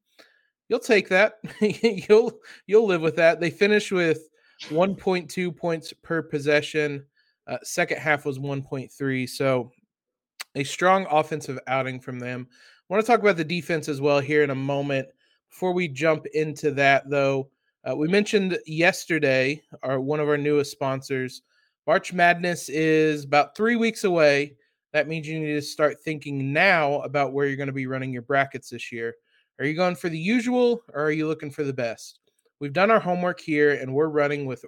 You'll 0.69 0.81
take 0.81 1.09
that. 1.09 1.35
you'll 1.61 2.33
you'll 2.67 2.87
live 2.87 3.01
with 3.01 3.17
that. 3.17 3.41
They 3.41 3.51
finished 3.51 3.93
with 3.93 4.29
1.2 4.69 5.57
points 5.57 5.93
per 6.03 6.23
possession. 6.23 7.05
Uh, 7.47 7.59
second 7.63 7.99
half 7.99 8.27
was 8.27 8.39
1.3. 8.39 9.29
So 9.29 9.71
a 10.55 10.65
strong 10.65 11.07
offensive 11.11 11.59
outing 11.67 12.01
from 12.01 12.19
them. 12.19 12.47
I 12.51 12.95
want 12.95 13.05
to 13.05 13.11
talk 13.11 13.21
about 13.21 13.37
the 13.37 13.45
defense 13.45 13.89
as 13.89 14.01
well 14.01 14.21
here 14.21 14.43
in 14.43 14.51
a 14.51 14.55
moment. 14.55 15.09
Before 15.51 15.73
we 15.73 15.89
jump 15.89 16.27
into 16.35 16.71
that, 16.73 17.09
though, 17.09 17.51
uh, 17.89 17.97
we 17.97 18.09
mentioned 18.09 18.59
yesterday 18.67 19.63
our 19.83 20.01
one 20.01 20.21
of 20.21 20.29
our 20.29 20.37
newest 20.37 20.71
sponsors. 20.71 21.43
March 21.87 22.13
Madness 22.13 22.69
is 22.69 23.25
about 23.25 23.57
three 23.57 23.77
weeks 23.77 24.05
away. 24.05 24.57
That 24.93 25.09
means 25.09 25.27
you 25.27 25.39
need 25.39 25.55
to 25.55 25.63
start 25.63 26.01
thinking 26.03 26.53
now 26.53 27.01
about 27.01 27.33
where 27.33 27.47
you're 27.47 27.57
going 27.57 27.69
to 27.69 27.73
be 27.73 27.87
running 27.87 28.13
your 28.13 28.23
brackets 28.23 28.71
this 28.71 28.93
year. 28.93 29.15
Are 29.59 29.65
you 29.65 29.75
going 29.75 29.97
for 29.97 30.09
the 30.09 30.19
usual 30.19 30.83
or 30.93 31.03
are 31.03 31.11
you 31.11 31.27
looking 31.27 31.51
for 31.51 31.65
the 31.65 31.73
best? 31.73 32.21
We've 32.61 32.73
done 32.73 32.91
our 32.91 33.01
homework 33.01 33.41
here 33.41 33.73
and 33.73 33.93
we're 33.93 34.09
running 34.09 34.47
with 34.47 34.65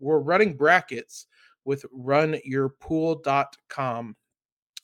we're 0.00 0.18
running 0.18 0.56
brackets 0.56 1.26
with 1.64 1.84
runyourpool.com. 1.96 4.16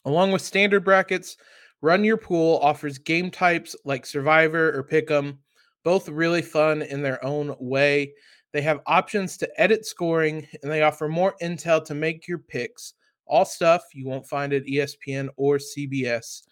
Along 0.06 0.32
with 0.32 0.40
standard 0.40 0.84
brackets, 0.84 1.36
Run 1.82 2.04
Your 2.04 2.16
Pool 2.16 2.58
offers 2.62 2.98
game 2.98 3.30
types 3.30 3.76
like 3.84 4.06
Survivor 4.06 4.76
or 4.76 4.82
Pick'em, 4.82 5.38
both 5.84 6.08
really 6.08 6.42
fun 6.42 6.82
in 6.82 7.02
their 7.02 7.24
own 7.24 7.54
way. 7.58 8.12
They 8.52 8.62
have 8.62 8.80
options 8.86 9.36
to 9.38 9.60
edit 9.60 9.86
scoring 9.86 10.46
and 10.62 10.72
they 10.72 10.82
offer 10.82 11.08
more 11.08 11.34
intel 11.42 11.84
to 11.84 11.94
make 11.94 12.26
your 12.26 12.38
picks. 12.38 12.94
All 13.26 13.44
stuff 13.44 13.82
you 13.92 14.06
won't 14.06 14.26
find 14.26 14.52
at 14.52 14.64
ESPN 14.64 15.28
or 15.36 15.58
CBS. 15.58 16.42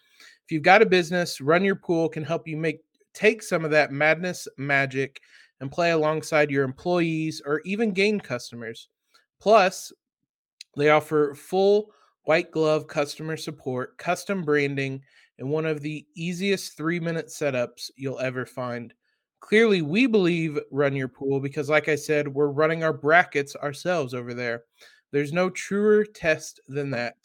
If 0.45 0.51
you've 0.51 0.63
got 0.63 0.81
a 0.81 0.85
business, 0.85 1.41
Run 1.41 1.63
Your 1.63 1.75
Pool 1.75 2.09
can 2.09 2.23
help 2.23 2.47
you 2.47 2.57
make 2.57 2.81
take 3.19 3.43
some 3.43 3.65
of 3.65 3.71
that 3.71 3.91
madness 3.91 4.47
magic 4.57 5.19
and 5.59 5.71
play 5.71 5.91
alongside 5.91 6.49
your 6.49 6.63
employees 6.63 7.41
or 7.45 7.59
even 7.65 7.91
gain 7.91 8.19
customers. 8.19 8.87
Plus, 9.41 9.91
they 10.77 10.89
offer 10.89 11.35
full 11.35 11.91
white 12.23 12.49
glove 12.51 12.87
customer 12.87 13.35
support, 13.35 13.97
custom 13.97 14.41
branding, 14.41 15.01
and 15.37 15.49
one 15.49 15.65
of 15.65 15.81
the 15.81 16.05
easiest 16.15 16.77
three 16.77 16.99
minute 16.99 17.27
setups 17.27 17.89
you'll 17.97 18.19
ever 18.19 18.45
find. 18.45 18.93
Clearly, 19.41 19.81
we 19.81 20.05
believe 20.05 20.59
Run 20.71 20.95
Your 20.95 21.07
Pool 21.07 21.39
because, 21.41 21.69
like 21.69 21.89
I 21.89 21.95
said, 21.95 22.27
we're 22.27 22.47
running 22.47 22.83
our 22.83 22.93
brackets 22.93 23.55
ourselves 23.55 24.13
over 24.13 24.33
there. 24.33 24.63
There's 25.11 25.33
no 25.33 25.49
truer 25.49 26.05
test 26.05 26.59
than 26.67 26.91
that. 26.91 27.15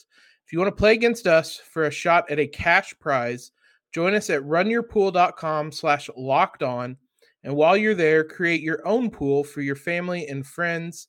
If 0.46 0.52
you 0.52 0.58
want 0.58 0.74
to 0.74 0.80
play 0.80 0.92
against 0.92 1.26
us 1.26 1.56
for 1.56 1.84
a 1.84 1.90
shot 1.90 2.30
at 2.30 2.38
a 2.38 2.46
cash 2.46 2.94
prize, 2.98 3.52
join 3.94 4.14
us 4.14 4.28
at 4.28 4.42
runyourpool.com 4.42 5.70
slash 5.70 6.10
locked 6.16 6.64
on. 6.64 6.96
And 7.44 7.54
while 7.54 7.76
you're 7.76 7.94
there, 7.94 8.24
create 8.24 8.60
your 8.60 8.86
own 8.86 9.10
pool 9.10 9.44
for 9.44 9.60
your 9.60 9.76
family 9.76 10.26
and 10.26 10.44
friends. 10.44 11.06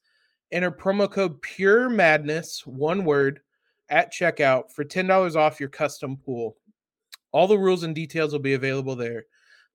Enter 0.52 0.72
promo 0.72 1.10
code 1.12 1.42
Pure 1.42 1.90
Madness, 1.90 2.66
one 2.66 3.04
word, 3.04 3.40
at 3.90 4.14
checkout 4.14 4.72
for 4.72 4.84
$10 4.84 5.36
off 5.36 5.60
your 5.60 5.70
custom 5.70 6.18
pool. 6.18 6.58
All 7.32 7.48
the 7.48 7.58
rules 7.58 7.84
and 7.84 7.96
details 7.96 8.32
will 8.32 8.40
be 8.40 8.54
available 8.54 8.96
there. 8.96 9.26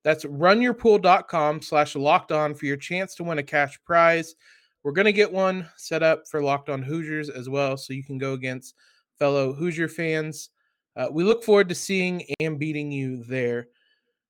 That's 0.05 0.25
runyourpool.com 0.25 1.63
slash 1.63 1.97
locked 1.97 2.33
on 2.33 2.55
for 2.55 2.67
your 2.67 2.77
chance 2.77 3.15
to 3.17 3.25
win 3.25 3.39
a 3.39 3.43
cash 3.43 3.79
prize. 3.85 4.35
We're 4.83 4.93
going 4.93 5.07
to 5.07 5.13
get 5.13 5.31
one 5.31 5.69
set 5.77 6.03
up 6.03 6.23
for 6.31 6.43
Locked 6.43 6.71
On 6.71 6.83
Hoosiers 6.83 7.29
as 7.29 7.51
well, 7.51 7.77
so 7.77 7.93
you 7.93 8.03
can 8.03 8.17
go 8.17 8.33
against 8.33 8.75
fellow 9.19 9.53
Hoosier 9.53 9.89
fans. 9.89 10.51
Uh, 10.97 11.09
we 11.11 11.25
look 11.25 11.45
forward 11.45 11.69
to 11.69 11.75
seeing 11.75 12.25
and 12.41 12.59
beating 12.59 12.91
you 12.91 13.25
there. 13.25 13.69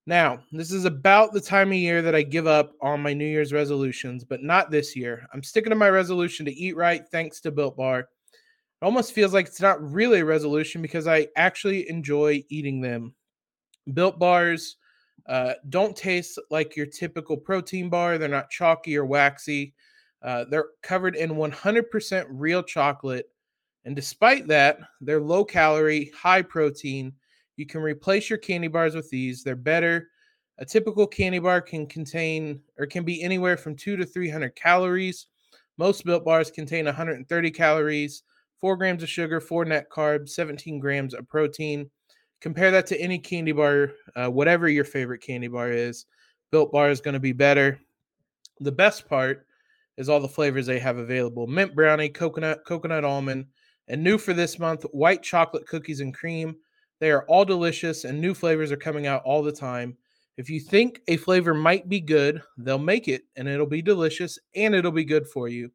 Now, 0.06 0.40
this 0.52 0.72
is 0.72 0.84
about 0.84 1.32
the 1.32 1.40
time 1.40 1.68
of 1.68 1.74
year 1.74 2.02
that 2.02 2.14
I 2.14 2.22
give 2.22 2.46
up 2.46 2.72
on 2.80 3.02
my 3.02 3.12
New 3.12 3.26
Year's 3.26 3.52
resolutions, 3.52 4.24
but 4.24 4.42
not 4.42 4.70
this 4.70 4.96
year. 4.96 5.26
I'm 5.32 5.42
sticking 5.42 5.70
to 5.70 5.76
my 5.76 5.90
resolution 5.90 6.46
to 6.46 6.52
eat 6.52 6.76
right 6.76 7.02
thanks 7.12 7.40
to 7.42 7.50
Built 7.50 7.76
Bar. 7.76 8.00
It 8.00 8.06
almost 8.82 9.12
feels 9.12 9.34
like 9.34 9.46
it's 9.46 9.60
not 9.60 9.82
really 9.82 10.20
a 10.20 10.24
resolution 10.24 10.82
because 10.82 11.06
I 11.06 11.28
actually 11.36 11.88
enjoy 11.88 12.42
eating 12.48 12.80
them. 12.80 13.14
Built 13.92 14.18
Bars 14.18 14.76
uh, 15.26 15.54
don't 15.68 15.96
taste 15.96 16.40
like 16.50 16.76
your 16.76 16.86
typical 16.86 17.36
protein 17.36 17.88
bar. 17.88 18.18
They're 18.18 18.28
not 18.28 18.50
chalky 18.50 18.96
or 18.96 19.04
waxy. 19.04 19.74
Uh, 20.22 20.44
they're 20.50 20.70
covered 20.82 21.14
in 21.14 21.30
100% 21.30 22.26
real 22.30 22.62
chocolate. 22.62 23.30
And 23.84 23.96
despite 23.96 24.46
that, 24.48 24.78
they're 25.00 25.20
low 25.20 25.44
calorie, 25.44 26.10
high 26.14 26.42
protein. 26.42 27.12
You 27.56 27.66
can 27.66 27.82
replace 27.82 28.28
your 28.28 28.38
candy 28.38 28.68
bars 28.68 28.94
with 28.94 29.08
these. 29.10 29.42
They're 29.42 29.56
better. 29.56 30.08
A 30.58 30.64
typical 30.64 31.06
candy 31.06 31.38
bar 31.38 31.60
can 31.60 31.86
contain 31.86 32.60
or 32.78 32.86
can 32.86 33.04
be 33.04 33.22
anywhere 33.22 33.56
from 33.56 33.76
two 33.76 33.96
to 33.96 34.04
300 34.04 34.54
calories. 34.54 35.26
Most 35.78 36.04
built 36.04 36.24
bars 36.24 36.50
contain 36.50 36.84
130 36.84 37.50
calories, 37.50 38.22
four 38.60 38.76
grams 38.76 39.02
of 39.02 39.08
sugar, 39.08 39.40
four 39.40 39.64
net 39.64 39.88
carbs, 39.88 40.30
17 40.30 40.78
grams 40.78 41.14
of 41.14 41.26
protein. 41.28 41.90
Compare 42.42 42.70
that 42.70 42.86
to 42.88 43.00
any 43.00 43.18
candy 43.18 43.52
bar, 43.52 43.92
uh, 44.16 44.28
whatever 44.28 44.68
your 44.68 44.84
favorite 44.84 45.22
candy 45.22 45.48
bar 45.48 45.70
is. 45.70 46.06
Built 46.50 46.72
Bar 46.72 46.90
is 46.90 47.00
going 47.00 47.14
to 47.14 47.20
be 47.20 47.32
better. 47.32 47.78
The 48.58 48.72
best 48.72 49.08
part 49.08 49.46
is 49.96 50.08
all 50.08 50.20
the 50.20 50.28
flavors 50.28 50.66
they 50.66 50.78
have 50.78 50.98
available 50.98 51.46
mint 51.46 51.74
brownie, 51.74 52.08
coconut, 52.08 52.64
coconut 52.66 53.04
almond, 53.04 53.46
and 53.90 54.02
new 54.02 54.16
for 54.16 54.32
this 54.32 54.58
month, 54.58 54.84
white 54.92 55.22
chocolate 55.22 55.66
cookies 55.66 56.00
and 56.00 56.14
cream. 56.14 56.56
They 57.00 57.10
are 57.10 57.24
all 57.26 57.44
delicious, 57.44 58.04
and 58.04 58.20
new 58.20 58.34
flavors 58.34 58.70
are 58.70 58.76
coming 58.76 59.06
out 59.06 59.22
all 59.24 59.42
the 59.42 59.52
time. 59.52 59.96
If 60.36 60.48
you 60.48 60.60
think 60.60 61.02
a 61.08 61.16
flavor 61.16 61.52
might 61.52 61.88
be 61.88 62.00
good, 62.00 62.40
they'll 62.56 62.78
make 62.78 63.08
it, 63.08 63.24
and 63.36 63.48
it'll 63.48 63.66
be 63.66 63.82
delicious, 63.82 64.38
and 64.54 64.74
it'll 64.74 64.92
be 64.92 65.04
good 65.04 65.26
for 65.26 65.48
you. 65.48 65.70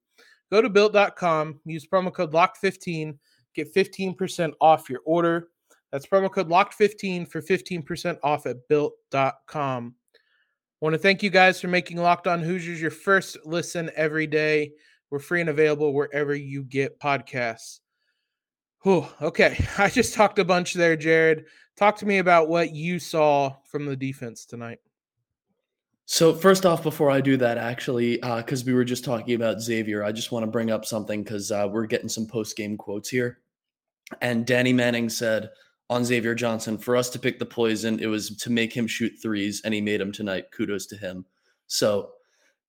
Go 0.50 0.62
to 0.62 0.69
built.com, 0.69 1.60
use 1.65 1.86
promo 1.86 2.12
code 2.13 2.31
LOCK15, 2.31 3.17
get 3.53 3.75
15% 3.75 4.53
off 4.62 4.89
your 4.89 5.01
order. 5.05 5.50
That's 5.91 6.05
promo 6.05 6.31
code 6.31 6.50
LOCKED15 6.50 7.29
for 7.29 7.41
15% 7.41 8.17
off 8.24 8.45
at 8.45 8.67
built.com. 8.69 9.95
I 10.15 10.86
want 10.86 10.93
to 10.93 11.00
thank 11.00 11.22
you 11.22 11.29
guys 11.29 11.60
for 11.60 11.67
making 11.67 11.98
Locked 11.98 12.27
On 12.27 12.41
Hoosiers 12.41 12.81
your 12.81 12.91
first 12.91 13.38
listen 13.45 13.89
every 13.95 14.27
day. 14.27 14.72
We're 15.10 15.19
free 15.19 15.41
and 15.41 15.50
available 15.50 15.93
wherever 15.93 16.34
you 16.34 16.63
get 16.63 17.00
podcasts. 17.00 17.79
Whew, 18.86 19.08
okay, 19.20 19.58
I 19.80 19.89
just 19.89 20.13
talked 20.13 20.38
a 20.38 20.46
bunch 20.46 20.75
there, 20.75 20.96
Jared. 20.96 21.46
Talk 21.75 21.98
to 21.98 22.06
me 22.06 22.20
about 22.20 22.50
what 22.50 22.72
you 22.72 23.00
saw 23.00 23.56
from 23.65 23.88
the 23.88 23.96
defense 23.96 24.46
tonight. 24.46 24.80
So 26.06 26.36
first 26.36 26.68
off, 26.68 26.84
before 26.84 27.10
I 27.10 27.20
do 27.20 27.36
that, 27.38 27.58
actually, 27.58 28.18
because 28.18 28.62
uh, 28.62 28.65
we 28.68 28.75
were 28.75 28.86
just 28.86 29.04
talking 29.04 29.34
about 29.34 29.60
Xavier, 29.60 30.04
I 30.04 30.12
just 30.12 30.32
want 30.32 30.44
to 30.44 30.51
bring 30.51 30.70
up 30.70 30.86
something 30.86 31.24
because 31.24 31.51
uh, 31.51 31.68
we're 31.70 31.88
getting 31.88 32.08
some 32.08 32.27
post 32.27 32.56
game 32.56 32.77
quotes 32.77 33.10
here. 33.10 33.39
And 34.22 34.46
Danny 34.46 34.72
Manning 34.72 35.10
said, 35.10 35.50
on 35.89 36.06
Xavier 36.06 36.36
Johnson. 36.36 36.77
For 36.77 36.96
us 36.96 37.10
to 37.12 37.20
pick 37.20 37.39
the 37.39 37.46
poison, 37.46 38.00
it 38.00 38.08
was 38.08 38.36
to 38.38 38.51
make 38.51 38.72
him 38.72 38.86
shoot 38.86 39.13
threes, 39.20 39.62
and 39.65 39.74
he 39.74 39.82
made 39.82 40.00
them 40.00 40.12
tonight. 40.12 40.51
Kudos 40.51 40.86
to 40.88 40.98
him. 40.98 41.25
So 41.68 42.12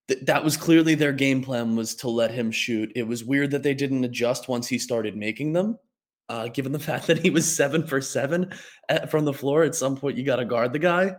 th- 0.09 0.25
that 0.25 0.45
was 0.45 0.57
clearly 0.57 0.95
their 0.95 1.13
game 1.13 1.43
plan 1.43 1.77
was 1.77 1.95
to 1.97 2.09
let 2.09 2.31
him 2.31 2.51
shoot. 2.51 2.91
It 2.95 3.07
was 3.07 3.25
weird 3.25 3.51
that 3.51 3.63
they 3.63 3.75
didn't 3.75 4.05
adjust 4.05 4.49
once 4.49 4.67
he 4.69 4.79
started 4.79 5.17
making 5.17 5.53
them. 5.53 5.79
Uh, 6.29 6.49
given 6.49 6.73
the 6.73 6.79
fact 6.91 7.07
that 7.07 7.19
he 7.19 7.31
was 7.31 7.57
seven 7.57 7.87
for 7.87 8.01
seven 8.01 8.53
at, 8.89 9.11
from 9.11 9.25
the 9.25 9.33
floor, 9.33 9.63
at 9.63 9.75
some 9.75 9.97
point 9.97 10.17
you 10.17 10.25
got 10.25 10.37
to 10.37 10.45
guard 10.45 10.73
the 10.73 10.79
guy. 10.79 11.15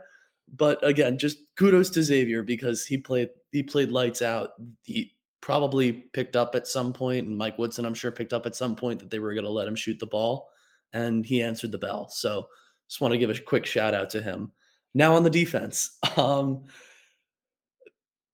But 0.56 0.86
again, 0.86 1.18
just 1.18 1.40
kudos 1.58 1.90
to 1.92 2.04
Xavier 2.04 2.44
because 2.44 2.86
he 2.86 2.98
played 2.98 3.30
he 3.52 3.64
played 3.64 3.92
lights 3.92 4.22
out. 4.22 4.52
He 4.84 5.14
probably 5.42 5.92
picked 5.92 6.36
up 6.36 6.56
at 6.56 6.68
some 6.68 6.94
point, 6.94 7.28
and 7.28 7.38
Mike 7.38 7.58
Woodson, 7.58 7.86
I'm 7.86 7.94
sure, 7.94 8.12
picked 8.12 8.34
up 8.34 8.46
at 8.46 8.56
some 8.56 8.76
point 8.76 9.00
that 9.00 9.10
they 9.10 9.20
were 9.20 9.34
going 9.34 9.46
to 9.46 9.50
let 9.52 9.68
him 9.68 9.76
shoot 9.76 10.00
the 10.00 10.06
ball 10.06 10.50
and 10.94 11.26
he 11.26 11.42
answered 11.42 11.72
the 11.72 11.78
bell. 11.78 12.10
So 12.10 12.48
just 12.88 13.02
want 13.02 13.14
to 13.14 13.18
give 13.18 13.30
a 13.30 13.40
quick 13.40 13.66
shout 13.66 13.94
out 13.94 14.10
to 14.12 14.22
him. 14.22 14.52
Now 14.94 15.16
on 15.16 15.24
the 15.24 15.30
defense, 15.30 15.98
um, 16.18 16.66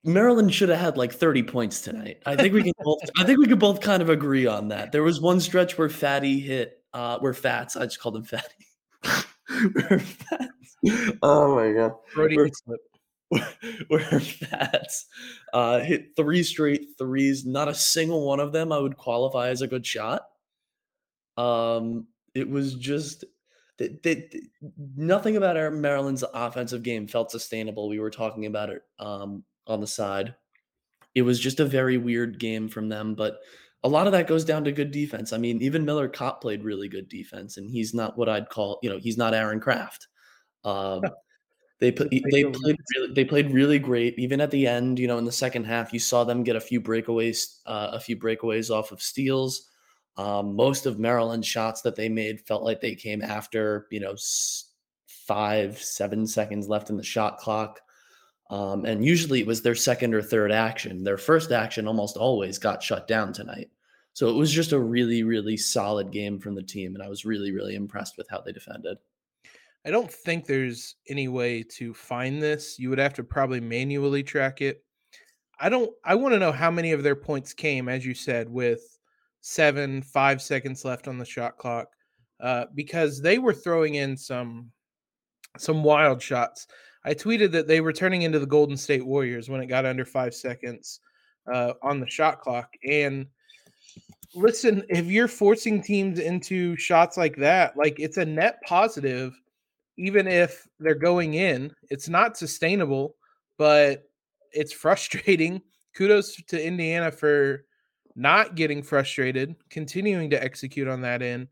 Maryland 0.03 0.53
should 0.53 0.69
have 0.69 0.79
had 0.79 0.97
like 0.97 1.13
30 1.13 1.43
points 1.43 1.81
tonight. 1.81 2.21
I 2.25 2.35
think 2.35 2.53
we 2.53 2.63
can 2.63 2.73
both. 2.79 2.99
I 3.17 3.23
think 3.23 3.39
we 3.39 3.47
could 3.47 3.59
both 3.59 3.79
kind 3.79 4.01
of 4.01 4.09
agree 4.09 4.45
on 4.45 4.69
that. 4.69 4.91
There 4.91 5.03
was 5.03 5.21
one 5.21 5.39
stretch 5.39 5.77
where 5.77 5.89
Fatty 5.89 6.39
hit, 6.39 6.79
uh, 6.93 7.19
where 7.19 7.33
Fatts. 7.33 7.75
I 7.75 7.85
just 7.85 7.99
called 7.99 8.17
him 8.17 8.23
Fatty. 8.23 8.67
where 9.73 9.99
Fatts. 9.99 11.17
Oh 11.21 11.55
my 11.55 11.71
god. 11.71 11.93
Where, 12.15 12.49
where, 13.29 13.47
where 13.87 14.19
Fatts 14.19 15.05
uh, 15.53 15.79
hit 15.79 16.15
three 16.17 16.43
straight 16.43 16.85
threes. 16.97 17.45
Not 17.45 17.69
a 17.69 17.73
single 17.73 18.27
one 18.27 18.41
of 18.41 18.51
them 18.51 18.73
I 18.73 18.79
would 18.79 18.97
qualify 18.97 19.49
as 19.49 19.61
a 19.61 19.67
good 19.67 19.85
shot. 19.85 20.23
Um, 21.37 22.07
it 22.35 22.49
was 22.49 22.75
just 22.75 23.23
that, 23.77 24.03
that 24.03 24.35
nothing 24.95 25.37
about 25.37 25.57
our 25.57 25.71
Maryland's 25.71 26.23
offensive 26.33 26.83
game 26.83 27.07
felt 27.07 27.31
sustainable. 27.31 27.87
We 27.87 27.99
were 27.99 28.11
talking 28.11 28.45
about 28.45 28.69
it 28.69 28.81
um, 28.99 29.43
on 29.67 29.81
the 29.81 29.87
side. 29.87 30.35
It 31.15 31.21
was 31.21 31.39
just 31.39 31.59
a 31.59 31.65
very 31.65 31.97
weird 31.97 32.39
game 32.39 32.67
from 32.67 32.89
them, 32.89 33.15
but 33.15 33.39
a 33.83 33.89
lot 33.89 34.07
of 34.07 34.13
that 34.13 34.27
goes 34.27 34.45
down 34.45 34.63
to 34.63 34.71
good 34.71 34.91
defense. 34.91 35.33
I 35.33 35.37
mean, 35.37 35.61
even 35.61 35.85
Miller 35.85 36.07
Kopp 36.07 36.41
played 36.41 36.63
really 36.63 36.87
good 36.87 37.09
defense, 37.09 37.57
and 37.57 37.69
he's 37.69 37.93
not 37.93 38.17
what 38.17 38.29
I'd 38.29 38.49
call, 38.49 38.79
you 38.81 38.89
know, 38.89 38.97
he's 38.97 39.17
not 39.17 39.33
Aaron 39.33 39.59
Craft. 39.59 40.07
Um, 40.63 41.01
they 41.79 41.91
put, 41.91 42.09
they 42.09 42.21
played 42.21 42.55
really, 42.63 43.13
they 43.13 43.25
played 43.25 43.51
really 43.51 43.79
great. 43.79 44.17
Even 44.17 44.39
at 44.39 44.51
the 44.51 44.65
end, 44.65 44.99
you 44.99 45.07
know, 45.07 45.17
in 45.17 45.25
the 45.25 45.31
second 45.31 45.65
half, 45.65 45.91
you 45.91 45.99
saw 45.99 46.23
them 46.23 46.43
get 46.43 46.55
a 46.55 46.61
few 46.61 46.79
breakaways, 46.79 47.59
uh, 47.65 47.89
a 47.91 47.99
few 47.99 48.15
breakaways 48.15 48.73
off 48.73 48.91
of 48.91 49.01
steals. 49.01 49.69
Um, 50.15 50.55
most 50.55 50.85
of 50.85 50.99
Maryland's 50.99 51.47
shots 51.47 51.81
that 51.81 51.95
they 51.95 52.07
made 52.07 52.39
felt 52.41 52.63
like 52.63 52.79
they 52.79 52.95
came 52.95 53.21
after, 53.21 53.87
you 53.91 53.99
know, 53.99 54.15
five, 55.07 55.77
seven 55.79 56.27
seconds 56.27 56.67
left 56.67 56.89
in 56.89 56.97
the 56.97 57.03
shot 57.03 57.37
clock. 57.37 57.81
Um, 58.49 58.85
and 58.85 59.03
usually 59.03 59.39
it 59.39 59.47
was 59.47 59.61
their 59.61 59.75
second 59.75 60.13
or 60.13 60.21
third 60.21 60.51
action. 60.51 61.03
Their 61.03 61.17
first 61.17 61.51
action 61.51 61.87
almost 61.87 62.17
always 62.17 62.57
got 62.59 62.83
shut 62.83 63.07
down 63.07 63.33
tonight. 63.33 63.71
So 64.13 64.29
it 64.29 64.35
was 64.35 64.51
just 64.51 64.73
a 64.73 64.79
really, 64.79 65.23
really 65.23 65.57
solid 65.57 66.11
game 66.11 66.39
from 66.39 66.53
the 66.53 66.61
team. 66.61 66.93
And 66.93 67.03
I 67.03 67.09
was 67.09 67.25
really, 67.25 67.51
really 67.51 67.75
impressed 67.75 68.17
with 68.17 68.29
how 68.29 68.41
they 68.41 68.51
defended. 68.51 68.97
I 69.85 69.91
don't 69.91 70.11
think 70.11 70.45
there's 70.45 70.95
any 71.09 71.27
way 71.27 71.63
to 71.77 71.93
find 71.93 72.41
this. 72.41 72.77
You 72.77 72.89
would 72.89 72.99
have 72.99 73.15
to 73.15 73.23
probably 73.23 73.59
manually 73.59 74.23
track 74.23 74.61
it. 74.61 74.83
I 75.59 75.69
don't, 75.69 75.91
I 76.05 76.15
want 76.15 76.33
to 76.33 76.39
know 76.39 76.51
how 76.51 76.69
many 76.69 76.91
of 76.91 77.03
their 77.03 77.15
points 77.15 77.53
came, 77.53 77.89
as 77.89 78.05
you 78.05 78.13
said, 78.13 78.49
with 78.49 78.97
seven, 79.41 80.01
five 80.01 80.41
seconds 80.41 80.85
left 80.85 81.07
on 81.07 81.17
the 81.17 81.25
shot 81.25 81.57
clock, 81.57 81.89
uh, 82.39 82.65
because 82.75 83.21
they 83.21 83.39
were 83.39 83.53
throwing 83.53 83.95
in 83.95 84.15
some, 84.15 84.71
some 85.57 85.83
wild 85.83 86.21
shots. 86.21 86.67
I 87.05 87.13
tweeted 87.13 87.51
that 87.51 87.67
they 87.67 87.81
were 87.81 87.93
turning 87.93 88.21
into 88.21 88.39
the 88.39 88.45
Golden 88.45 88.77
State 88.77 89.05
Warriors 89.05 89.49
when 89.49 89.61
it 89.61 89.67
got 89.67 89.85
under 89.85 90.05
five 90.05 90.33
seconds 90.33 90.99
uh, 91.51 91.73
on 91.81 91.99
the 91.99 92.09
shot 92.09 92.39
clock. 92.39 92.69
And 92.87 93.27
listen, 94.33 94.83
if 94.89 95.05
you're 95.07 95.27
forcing 95.27 95.81
teams 95.81 96.19
into 96.19 96.75
shots 96.77 97.17
like 97.17 97.35
that, 97.37 97.75
like 97.77 97.99
it's 97.99 98.17
a 98.17 98.25
net 98.25 98.59
positive, 98.65 99.33
even 99.97 100.27
if 100.27 100.67
they're 100.79 100.95
going 100.95 101.35
in. 101.35 101.71
It's 101.89 102.09
not 102.09 102.37
sustainable, 102.37 103.15
but 103.57 104.03
it's 104.51 104.73
frustrating. 104.73 105.61
Kudos 105.95 106.35
to 106.47 106.65
Indiana 106.65 107.11
for 107.11 107.65
not 108.15 108.55
getting 108.55 108.81
frustrated, 108.81 109.55
continuing 109.69 110.29
to 110.31 110.43
execute 110.43 110.87
on 110.87 111.01
that 111.01 111.21
end, 111.21 111.47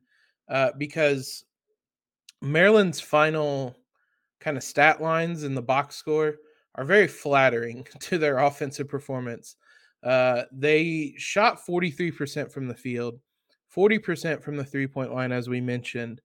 uh, 0.50 0.72
because 0.77 1.46
Maryland's 2.41 3.00
final 3.00 3.75
kind 4.41 4.57
of 4.57 4.63
stat 4.63 5.01
lines 5.01 5.43
in 5.43 5.55
the 5.55 5.62
box 5.62 5.95
score 5.95 6.36
are 6.75 6.83
very 6.83 7.07
flattering 7.07 7.88
to 8.00 8.17
their 8.17 8.39
offensive 8.39 8.89
performance. 8.89 9.55
Uh, 10.03 10.43
they 10.51 11.13
shot 11.17 11.60
43% 11.65 12.51
from 12.51 12.67
the 12.67 12.74
field, 12.74 13.19
40% 13.74 14.41
from 14.41 14.57
the 14.57 14.65
three 14.65 14.88
point 14.88 15.13
line, 15.13 15.31
as 15.31 15.48
we 15.48 15.62
mentioned. 15.62 16.21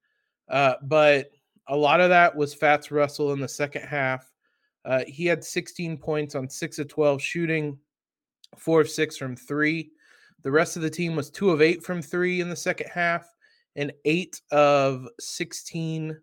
Uh, 0.49 0.75
but 0.83 1.31
a 1.69 1.77
lot 1.77 2.01
of 2.01 2.09
that 2.09 2.35
was 2.35 2.55
Fatts 2.55 2.91
Russell 2.91 3.33
in 3.33 3.41
the 3.41 3.49
second 3.49 3.83
half. 3.83 4.33
Uh, 4.85 5.03
he 5.07 5.27
had 5.27 5.45
16 5.45 5.99
points 5.99 6.35
on 6.35 6.49
6 6.49 6.79
of 6.79 6.89
12 6.89 7.21
shooting, 7.21 7.79
4 8.57 8.83
of 8.83 8.89
6 8.89 9.17
from 9.17 9.37
3. 9.37 9.91
The 10.43 10.51
rest 10.51 10.77
of 10.77 10.83
the 10.83 10.91
team 10.91 11.17
was 11.17 11.31
2 11.31 11.51
of 11.51 11.61
8 11.61 11.83
from 11.85 12.01
3 12.01 12.41
in 12.41 12.49
the 12.49 12.57
second 12.57 12.89
half 12.89 13.29
and 13.75 13.93
8 14.05 14.41
of 14.53 15.09
16 15.21 16.17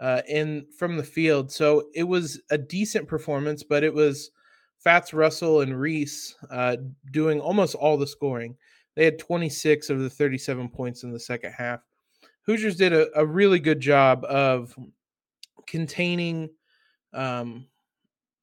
uh, 0.00 0.22
in 0.28 0.66
from 0.76 0.96
the 0.96 1.04
field. 1.04 1.52
So 1.52 1.88
it 1.94 2.04
was 2.04 2.40
a 2.50 2.58
decent 2.58 3.06
performance, 3.06 3.62
but 3.62 3.84
it 3.84 3.92
was 3.92 4.30
Fatts 4.78 5.12
Russell 5.12 5.60
and 5.60 5.78
Reese 5.78 6.34
uh, 6.50 6.76
doing 7.12 7.40
almost 7.40 7.74
all 7.74 7.98
the 7.98 8.06
scoring. 8.06 8.56
They 8.96 9.04
had 9.04 9.18
26 9.18 9.90
of 9.90 10.00
the 10.00 10.10
37 10.10 10.68
points 10.70 11.04
in 11.04 11.12
the 11.12 11.20
second 11.20 11.52
half. 11.52 11.80
Hoosiers 12.46 12.76
did 12.76 12.92
a, 12.92 13.08
a 13.14 13.24
really 13.24 13.60
good 13.60 13.80
job 13.80 14.24
of 14.24 14.74
containing 15.66 16.50
um, 17.12 17.66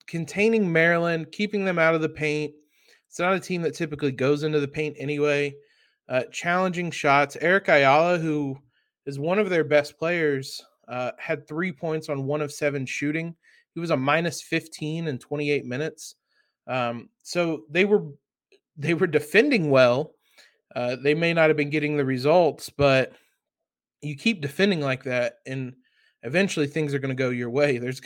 containing 0.08 0.72
Maryland, 0.72 1.32
keeping 1.32 1.66
them 1.66 1.80
out 1.80 1.96
of 1.96 2.02
the 2.02 2.10
paint. 2.10 2.54
It's 3.08 3.20
not 3.20 3.34
a 3.34 3.40
team 3.40 3.62
that 3.64 3.76
typically 3.76 4.12
goes 4.12 4.44
into 4.44 4.60
the 4.60 4.68
paint 4.68 4.96
anyway. 5.00 5.56
Uh, 6.08 6.24
challenging 6.32 6.92
shots. 6.92 7.38
Eric 7.42 7.68
Ayala, 7.68 8.18
who 8.18 8.58
is 9.06 9.20
one 9.20 9.40
of 9.40 9.50
their 9.50 9.64
best 9.64 9.98
players, 9.98 10.62
uh, 10.88 11.12
had 11.18 11.48
three 11.48 11.72
points 11.72 12.10
on 12.10 12.26
one 12.26 12.42
of 12.42 12.52
seven 12.52 12.86
shooting. 12.86 13.36
He 13.74 13.80
was 13.80 13.92
a 13.92 13.98
minus 13.98 14.42
15 14.42 15.08
in 15.08 15.20
28 15.20 15.66
minutes. 15.66 16.16
Um, 16.68 17.10
so 17.24 17.64
they 17.70 17.86
were 17.86 18.04
they 18.78 18.94
were 18.94 19.08
defending 19.08 19.70
well. 19.70 20.14
Uh, 20.76 20.96
they 20.96 21.14
may 21.14 21.34
not 21.34 21.50
have 21.50 21.58
been 21.58 21.70
getting 21.70 21.98
the 21.98 22.06
results, 22.06 22.70
but 22.70 23.14
you 24.02 24.16
keep 24.16 24.42
defending 24.42 24.82
like 24.82 25.04
that, 25.04 25.36
and 25.46 25.74
eventually 26.24 26.68
things 26.68 26.94
are 26.94 27.00
going 27.00 27.16
to 27.16 27.24
go 27.24 27.30
your 27.30 27.50
way. 27.50 27.78
There's 27.78 28.02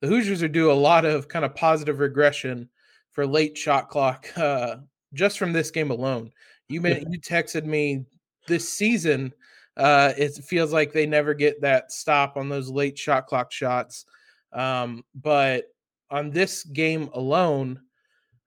the 0.00 0.06
Hoosiers 0.06 0.42
are 0.42 0.48
due 0.48 0.70
a 0.70 0.72
lot 0.72 1.04
of 1.04 1.28
kind 1.28 1.44
of 1.44 1.54
positive 1.54 1.98
regression 1.98 2.68
for 3.12 3.26
late 3.26 3.56
shot 3.56 3.88
clock 3.88 4.26
uh, 4.36 4.76
just 5.12 5.38
from 5.38 5.52
this 5.52 5.70
game 5.70 5.90
alone. 5.90 6.30
You 6.68 6.80
may, 6.80 7.04
you 7.08 7.20
texted 7.20 7.64
me 7.64 8.04
this 8.46 8.68
season. 8.68 9.32
Uh, 9.76 10.12
it 10.16 10.34
feels 10.34 10.72
like 10.72 10.92
they 10.92 11.06
never 11.06 11.34
get 11.34 11.60
that 11.60 11.90
stop 11.90 12.36
on 12.36 12.48
those 12.48 12.70
late 12.70 12.96
shot 12.96 13.26
clock 13.26 13.50
shots. 13.50 14.06
Um, 14.52 15.04
but 15.14 15.64
on 16.10 16.30
this 16.30 16.62
game 16.64 17.10
alone, 17.12 17.80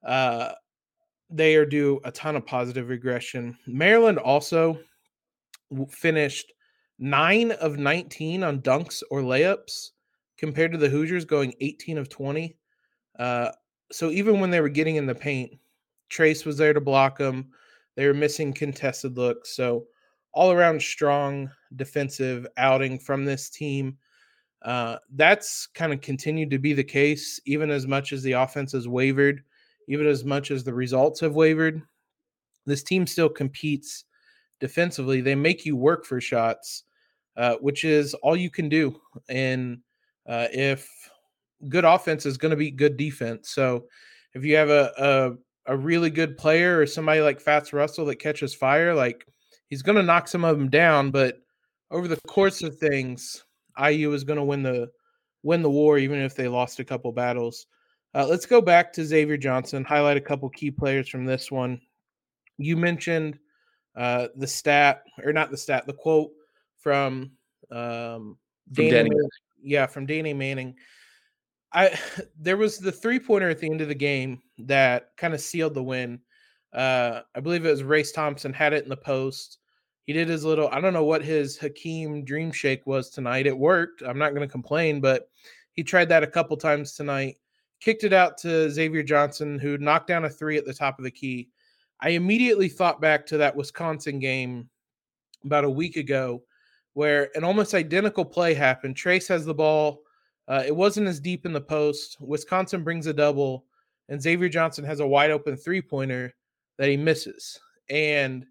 uh, 0.06 0.54
they 1.30 1.56
are 1.56 1.66
due 1.66 2.00
a 2.06 2.12
ton 2.12 2.36
of 2.36 2.46
positive 2.46 2.88
regression. 2.88 3.58
Maryland 3.68 4.20
also 4.20 4.80
finished 5.90 6.54
nine 7.00 7.52
of 7.52 7.78
19 7.78 8.44
on 8.44 8.62
dunks 8.62 9.04
or 9.12 9.22
layups 9.22 9.90
compared 10.38 10.72
to 10.72 10.78
the 10.78 10.90
Hoosiers 10.90 11.26
going 11.26 11.54
18 11.60 11.98
of 11.98 12.10
20. 12.10 12.56
Uh, 13.20 13.52
so 13.92 14.10
even 14.12 14.40
when 14.40 14.50
they 14.50 14.62
were 14.62 14.70
getting 14.70 14.96
in 14.96 15.06
the 15.06 15.16
paint, 15.16 15.52
Trayce 16.10 16.46
was 16.46 16.58
there 16.58 16.74
to 16.74 16.82
block 16.82 17.18
them. 17.18 17.50
They 17.96 18.08
were 18.08 18.14
missing 18.14 18.54
contested 18.54 19.18
looks. 19.18 19.56
So 19.56 19.88
all 20.38 20.52
around 20.52 20.82
strong 20.82 21.50
defensive 21.76 22.46
outing 22.58 23.00
from 23.00 23.26
this 23.26 23.50
team. 23.50 23.98
Uh, 24.62 24.98
that's 25.16 25.68
kind 25.68 25.92
of 25.92 26.02
continued 26.02 26.50
to 26.52 26.60
be 26.60 26.74
the 26.74 26.84
case, 26.84 27.40
even 27.46 27.70
as 27.70 27.88
much 27.88 28.14
as 28.14 28.24
the 28.24 28.34
offense 28.34 28.72
has 28.72 28.88
wavered, 28.88 29.44
even 29.88 30.06
as 30.06 30.24
much 30.24 30.52
as 30.52 30.64
the 30.64 30.74
results 30.74 31.20
have 31.20 31.36
wavered. 31.36 31.82
This 32.66 32.84
team 32.84 33.08
still 33.08 33.30
competes 33.30 34.06
defensively. 34.60 35.22
They 35.22 35.36
make 35.36 35.66
you 35.66 35.76
work 35.76 36.06
for 36.06 36.22
shots 36.22 36.84
uh, 37.38 37.56
which 37.58 37.84
is 37.84 38.14
all 38.16 38.36
you 38.36 38.50
can 38.50 38.68
do. 38.68 39.00
And 39.30 39.80
uh, 40.28 40.48
if 40.52 40.90
good 41.70 41.86
offense 41.86 42.26
is 42.26 42.38
going 42.38 42.50
to 42.50 42.58
be 42.58 42.72
good 42.72 42.98
defense, 42.98 43.52
so 43.52 43.86
if 44.34 44.44
you 44.44 44.56
have 44.56 44.70
a, 44.70 44.92
a 44.98 45.32
a 45.74 45.78
really 45.78 46.10
good 46.10 46.38
player 46.38 46.80
or 46.80 46.86
somebody 46.86 47.20
like 47.20 47.42
Fatts 47.42 47.74
Russell 47.74 48.06
that 48.06 48.16
catches 48.16 48.56
fire, 48.56 48.96
like 48.96 49.28
he's 49.70 49.82
going 49.82 49.96
to 49.96 50.04
knock 50.04 50.28
some 50.28 50.44
of 50.44 50.58
them 50.58 50.70
down. 50.70 51.12
But 51.12 51.40
over 51.92 52.08
the 52.08 52.20
course 52.28 52.64
of 52.64 52.78
things, 52.78 53.44
IU 53.82 54.14
is 54.14 54.24
going 54.24 54.38
to 54.38 54.44
win 54.44 54.64
the 54.64 54.90
win 55.44 55.62
the 55.62 55.70
war, 55.70 55.98
even 55.98 56.20
if 56.20 56.36
they 56.36 56.48
lost 56.48 56.80
a 56.80 56.86
couple 56.86 57.12
battles. 57.12 57.68
Uh, 58.14 58.26
let's 58.28 58.46
go 58.46 58.62
back 58.62 58.92
to 58.94 59.06
Xavier 59.06 59.38
Johnson. 59.38 59.84
Highlight 59.84 60.18
a 60.18 60.22
couple 60.22 60.50
key 60.50 60.72
players 60.72 61.08
from 61.08 61.26
this 61.26 61.52
one. 61.52 61.80
You 62.58 62.76
mentioned 62.76 63.38
uh, 63.96 64.30
the 64.36 64.48
stat, 64.48 65.04
or 65.24 65.34
not 65.34 65.52
the 65.52 65.58
stat, 65.58 65.86
the 65.86 65.94
quote 65.94 66.32
from 66.78 67.32
um 67.72 68.38
Danny, 68.72 68.92
Danny 68.92 69.10
yeah, 69.62 69.86
from 69.88 70.06
Danny 70.06 70.34
Manning. 70.34 70.76
I 71.74 71.98
there 72.40 72.58
was 72.58 72.78
the 72.78 72.92
three 72.92 73.20
pointer 73.20 73.50
at 73.50 73.60
the 73.60 73.70
end 73.70 73.82
of 73.82 73.88
the 73.88 73.96
game 73.96 74.42
that 74.60 75.12
kind 75.18 75.34
of 75.34 75.42
sealed 75.42 75.74
the 75.74 75.84
win. 75.84 76.20
Uh, 76.74 77.22
I 77.36 77.40
believe 77.40 77.66
it 77.66 77.72
was 77.72 77.84
Race 77.84 78.12
Thompson 78.12 78.54
had 78.54 78.74
it 78.74 78.84
in 78.84 78.90
the 78.90 78.98
post. 78.98 79.60
He 80.04 80.14
did 80.14 80.30
his 80.30 80.46
little. 80.46 80.70
I 80.70 80.80
don't 80.80 80.94
know 80.94 81.04
what 81.04 81.24
his 81.24 81.58
Hakeem 81.58 82.24
Dream 82.24 82.52
Shake 82.52 82.86
was 82.88 83.10
tonight. 83.10 83.48
It 83.48 83.58
worked. 83.58 84.02
I'm 84.02 84.18
not 84.18 84.34
going 84.34 84.48
to 84.48 84.52
complain, 84.52 85.02
but 85.02 85.30
he 85.74 85.84
tried 85.84 86.10
that 86.10 86.24
a 86.24 86.28
couple 86.28 86.56
times 86.58 86.94
tonight. 86.94 87.38
Kicked 87.80 88.04
it 88.04 88.14
out 88.14 88.38
to 88.40 88.70
Xavier 88.70 89.04
Johnson, 89.04 89.60
who 89.60 89.78
knocked 89.78 90.08
down 90.08 90.26
a 90.26 90.30
three 90.30 90.58
at 90.58 90.66
the 90.66 90.74
top 90.74 90.98
of 90.98 91.04
the 91.04 91.12
key. 91.12 91.50
I 92.00 92.10
immediately 92.10 92.70
thought 92.70 93.02
back 93.02 93.26
to 93.28 93.38
that 93.38 93.56
Wisconsin 93.56 94.20
game 94.20 94.70
about 95.44 95.66
a 95.66 95.70
week 95.70 95.96
ago 95.98 96.44
where 96.94 97.30
an 97.36 97.44
almost 97.44 97.74
identical 97.74 98.26
play 98.26 98.54
happened. 98.54 98.96
Trayce 98.96 99.28
has 99.28 99.46
the 99.46 99.54
ball. 99.54 100.02
Uh, 100.48 100.64
it 100.66 100.76
wasn't 100.76 101.08
as 101.08 101.20
deep 101.20 101.46
in 101.46 101.54
the 101.54 101.62
post. 101.62 102.18
Wisconsin 102.20 102.84
brings 102.84 103.06
a 103.08 103.14
double, 103.14 103.66
and 104.10 104.22
Xavier 104.22 104.50
Johnson 104.50 104.84
has 104.86 105.00
a 105.00 105.08
wide 105.08 105.32
open 105.32 105.58
three 105.58 105.82
pointer 105.82 106.34
that 106.78 106.90
he 106.90 106.98
misses. 106.98 107.60
And 107.90 108.46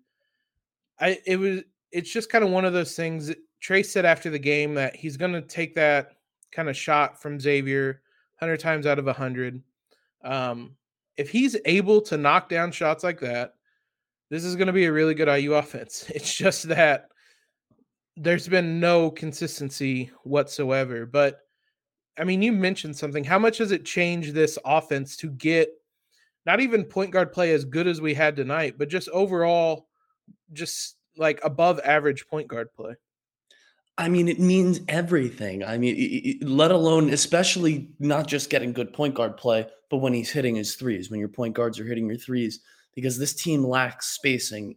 I, 1.00 1.18
it 1.26 1.36
was, 1.36 1.60
it's 1.92 2.10
just 2.10 2.30
kind 2.30 2.44
of 2.44 2.50
one 2.50 2.64
of 2.64 2.72
those 2.72 2.94
things. 2.94 3.32
Trey 3.60 3.82
said 3.82 4.04
after 4.04 4.30
the 4.30 4.38
game 4.38 4.74
that 4.74 4.96
he's 4.96 5.16
going 5.16 5.32
to 5.32 5.42
take 5.42 5.74
that 5.74 6.12
kind 6.52 6.68
of 6.68 6.76
shot 6.76 7.20
from 7.20 7.40
Xavier 7.40 8.02
100 8.38 8.58
times 8.58 8.86
out 8.86 8.98
of 8.98 9.06
100. 9.06 9.62
Um, 10.24 10.76
if 11.16 11.30
he's 11.30 11.56
able 11.64 12.00
to 12.02 12.16
knock 12.16 12.48
down 12.48 12.72
shots 12.72 13.04
like 13.04 13.20
that, 13.20 13.54
this 14.30 14.44
is 14.44 14.56
going 14.56 14.66
to 14.66 14.72
be 14.72 14.86
a 14.86 14.92
really 14.92 15.14
good 15.14 15.28
IU 15.28 15.54
offense. 15.54 16.10
It's 16.14 16.34
just 16.34 16.68
that 16.68 17.08
there's 18.16 18.48
been 18.48 18.80
no 18.80 19.10
consistency 19.10 20.10
whatsoever. 20.24 21.06
But 21.06 21.40
I 22.18 22.24
mean, 22.24 22.42
you 22.42 22.52
mentioned 22.52 22.96
something. 22.96 23.24
How 23.24 23.38
much 23.38 23.58
does 23.58 23.72
it 23.72 23.84
change 23.84 24.32
this 24.32 24.58
offense 24.64 25.16
to 25.18 25.30
get 25.30 25.68
not 26.46 26.60
even 26.60 26.84
point 26.84 27.10
guard 27.10 27.32
play 27.32 27.52
as 27.52 27.64
good 27.64 27.86
as 27.86 28.00
we 28.00 28.14
had 28.14 28.36
tonight, 28.36 28.76
but 28.78 28.88
just 28.88 29.08
overall, 29.10 29.88
just 30.52 30.96
like 31.16 31.40
above 31.42 31.80
average 31.84 32.26
point 32.28 32.48
guard 32.48 32.72
play? 32.74 32.94
I 33.98 34.08
mean, 34.08 34.28
it 34.28 34.38
means 34.38 34.80
everything. 34.88 35.64
I 35.64 35.78
mean, 35.78 35.96
it, 35.96 36.00
it, 36.00 36.48
let 36.48 36.70
alone, 36.70 37.10
especially 37.10 37.88
not 37.98 38.26
just 38.26 38.50
getting 38.50 38.72
good 38.72 38.92
point 38.92 39.14
guard 39.14 39.36
play, 39.36 39.66
but 39.90 39.98
when 39.98 40.12
he's 40.12 40.30
hitting 40.30 40.54
his 40.54 40.74
threes, 40.74 41.10
when 41.10 41.18
your 41.18 41.30
point 41.30 41.54
guards 41.54 41.80
are 41.80 41.84
hitting 41.84 42.06
your 42.06 42.18
threes, 42.18 42.60
because 42.94 43.18
this 43.18 43.34
team 43.34 43.64
lacks 43.64 44.08
spacing 44.08 44.76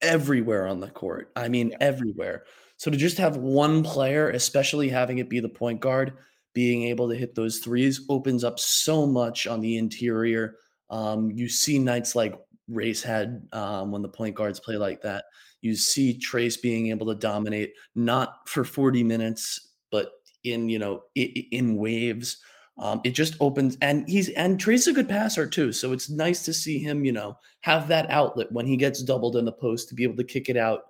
everywhere 0.00 0.66
on 0.66 0.80
the 0.80 0.88
court. 0.88 1.30
I 1.34 1.48
mean, 1.48 1.70
yeah. 1.70 1.78
everywhere. 1.80 2.44
So 2.76 2.90
to 2.90 2.96
just 2.96 3.18
have 3.18 3.36
one 3.36 3.82
player, 3.82 4.30
especially 4.30 4.88
having 4.88 5.18
it 5.18 5.28
be 5.28 5.40
the 5.40 5.48
point 5.48 5.80
guard, 5.80 6.14
being 6.54 6.84
able 6.84 7.08
to 7.08 7.16
hit 7.16 7.34
those 7.34 7.58
threes 7.58 8.06
opens 8.08 8.44
up 8.44 8.58
so 8.58 9.06
much 9.06 9.46
on 9.46 9.60
the 9.60 9.76
interior. 9.76 10.56
Um, 10.88 11.30
you 11.30 11.48
see 11.48 11.78
nights 11.78 12.14
like 12.14 12.38
Race 12.68 13.02
had 13.02 13.46
um, 13.52 13.90
when 13.90 14.02
the 14.02 14.08
point 14.08 14.34
guards 14.34 14.60
play 14.60 14.76
like 14.76 15.02
that. 15.02 15.24
You 15.60 15.74
see 15.74 16.18
Trayce 16.18 16.60
being 16.60 16.88
able 16.88 17.06
to 17.06 17.14
dominate, 17.14 17.72
not 17.94 18.48
for 18.48 18.64
40 18.64 19.02
minutes, 19.02 19.72
but 19.90 20.12
in 20.44 20.68
you 20.68 20.78
know 20.78 21.02
in, 21.14 21.76
waves. 21.76 22.38
Um, 22.76 23.00
it 23.04 23.10
just 23.10 23.36
opens, 23.40 23.78
and 23.80 24.08
he's 24.08 24.28
and 24.30 24.58
Trayce 24.58 24.88
a 24.88 24.92
good 24.92 25.08
passer 25.08 25.46
too. 25.46 25.72
So 25.72 25.92
it's 25.92 26.10
nice 26.10 26.44
to 26.44 26.52
see 26.52 26.78
him, 26.78 27.04
you 27.04 27.12
know, 27.12 27.38
have 27.60 27.88
that 27.88 28.10
outlet 28.10 28.50
when 28.52 28.66
he 28.66 28.76
gets 28.76 29.02
doubled 29.02 29.36
in 29.36 29.44
the 29.44 29.52
post 29.52 29.88
to 29.88 29.94
be 29.94 30.02
able 30.02 30.16
to 30.16 30.24
kick 30.24 30.48
it 30.48 30.56
out 30.56 30.82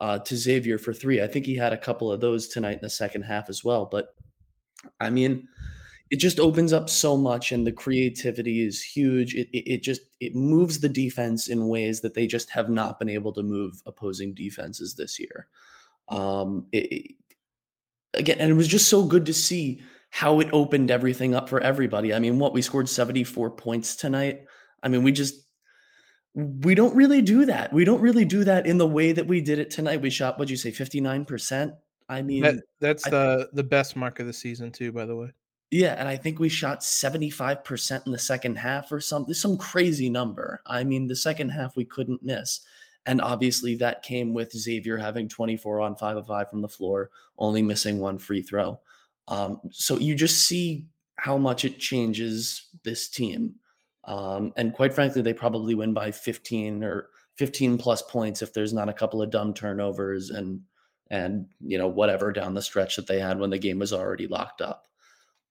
uh, 0.00 0.18
to 0.18 0.36
Xavier 0.36 0.78
for 0.78 0.92
three. 0.92 1.22
I 1.22 1.26
think 1.26 1.46
he 1.46 1.56
had 1.56 1.72
a 1.72 1.78
couple 1.78 2.10
of 2.10 2.20
those 2.20 2.48
tonight 2.48 2.74
in 2.74 2.82
the 2.82 2.90
second 2.90 3.22
half 3.22 3.48
as 3.48 3.64
well. 3.64 3.86
But 3.90 4.14
I 5.00 5.10
mean, 5.10 5.48
it 6.10 6.16
just 6.16 6.40
opens 6.40 6.72
up 6.72 6.88
so 6.88 7.16
much, 7.16 7.52
and 7.52 7.66
the 7.66 7.72
creativity 7.72 8.64
is 8.64 8.82
huge. 8.82 9.34
It, 9.34 9.48
it, 9.52 9.74
it 9.74 9.82
just 9.82 10.02
it 10.20 10.34
moves 10.34 10.80
the 10.80 10.88
defense 10.88 11.48
in 11.48 11.68
ways 11.68 12.00
that 12.00 12.14
they 12.14 12.26
just 12.26 12.50
have 12.50 12.70
not 12.70 12.98
been 12.98 13.08
able 13.08 13.32
to 13.34 13.42
move 13.42 13.82
opposing 13.86 14.34
defenses 14.34 14.94
this 14.94 15.18
year. 15.18 15.48
Um, 16.08 16.66
it, 16.72 17.14
again, 18.14 18.38
and 18.40 18.50
it 18.50 18.54
was 18.54 18.68
just 18.68 18.88
so 18.88 19.04
good 19.04 19.26
to 19.26 19.34
see 19.34 19.82
how 20.10 20.40
it 20.40 20.48
opened 20.52 20.90
everything 20.90 21.34
up 21.34 21.48
for 21.48 21.60
everybody. 21.60 22.14
I 22.14 22.18
mean, 22.18 22.38
what 22.38 22.54
we 22.54 22.62
scored 22.62 22.88
74 22.88 23.50
points 23.50 23.94
tonight. 23.94 24.44
I 24.82 24.88
mean, 24.88 25.02
we 25.02 25.12
just 25.12 25.34
we 26.34 26.74
don't 26.74 26.94
really 26.94 27.20
do 27.20 27.46
that. 27.46 27.72
We 27.72 27.84
don't 27.84 28.00
really 28.00 28.24
do 28.24 28.44
that 28.44 28.66
in 28.66 28.78
the 28.78 28.86
way 28.86 29.12
that 29.12 29.26
we 29.26 29.40
did 29.40 29.58
it 29.58 29.70
tonight. 29.70 30.00
We 30.00 30.10
shot, 30.10 30.38
what'd 30.38 30.50
you 30.50 30.56
say, 30.56 30.70
59%? 30.70 31.72
I 32.08 32.22
mean, 32.22 32.42
that, 32.42 32.56
that's 32.80 33.06
I, 33.06 33.10
the 33.10 33.50
the 33.52 33.62
best 33.62 33.96
mark 33.96 34.20
of 34.20 34.26
the 34.26 34.32
season 34.32 34.70
too, 34.72 34.92
by 34.92 35.04
the 35.04 35.16
way. 35.16 35.30
Yeah, 35.70 35.94
and 35.98 36.08
I 36.08 36.16
think 36.16 36.38
we 36.38 36.48
shot 36.48 36.80
75% 36.80 38.06
in 38.06 38.12
the 38.12 38.18
second 38.18 38.56
half 38.56 38.90
or 38.90 39.00
something, 39.00 39.34
some 39.34 39.58
crazy 39.58 40.08
number. 40.08 40.62
I 40.64 40.82
mean, 40.82 41.06
the 41.06 41.16
second 41.16 41.50
half 41.50 41.76
we 41.76 41.84
couldn't 41.84 42.22
miss. 42.22 42.60
And 43.04 43.20
obviously 43.20 43.74
that 43.76 44.02
came 44.02 44.32
with 44.32 44.56
Xavier 44.56 44.96
having 44.96 45.28
24 45.28 45.80
on 45.80 45.96
5 45.96 46.16
of 46.18 46.26
5 46.26 46.50
from 46.50 46.62
the 46.62 46.68
floor, 46.68 47.10
only 47.38 47.62
missing 47.62 47.98
one 47.98 48.18
free 48.18 48.42
throw. 48.42 48.80
Um, 49.28 49.60
so 49.70 49.98
you 49.98 50.14
just 50.14 50.44
see 50.44 50.86
how 51.16 51.36
much 51.36 51.64
it 51.64 51.78
changes 51.78 52.68
this 52.82 53.08
team. 53.08 53.54
Um, 54.04 54.52
and 54.56 54.72
quite 54.72 54.94
frankly, 54.94 55.20
they 55.20 55.34
probably 55.34 55.74
win 55.74 55.92
by 55.92 56.12
15 56.12 56.82
or 56.82 57.08
15 57.36 57.76
plus 57.76 58.02
points 58.02 58.40
if 58.40 58.54
there's 58.54 58.72
not 58.72 58.88
a 58.88 58.94
couple 58.94 59.20
of 59.20 59.30
dumb 59.30 59.52
turnovers 59.52 60.30
and 60.30 60.60
and 61.10 61.46
you 61.60 61.78
know 61.78 61.88
whatever 61.88 62.32
down 62.32 62.54
the 62.54 62.62
stretch 62.62 62.96
that 62.96 63.06
they 63.06 63.18
had 63.18 63.38
when 63.38 63.50
the 63.50 63.58
game 63.58 63.78
was 63.78 63.92
already 63.92 64.26
locked 64.26 64.60
up. 64.60 64.86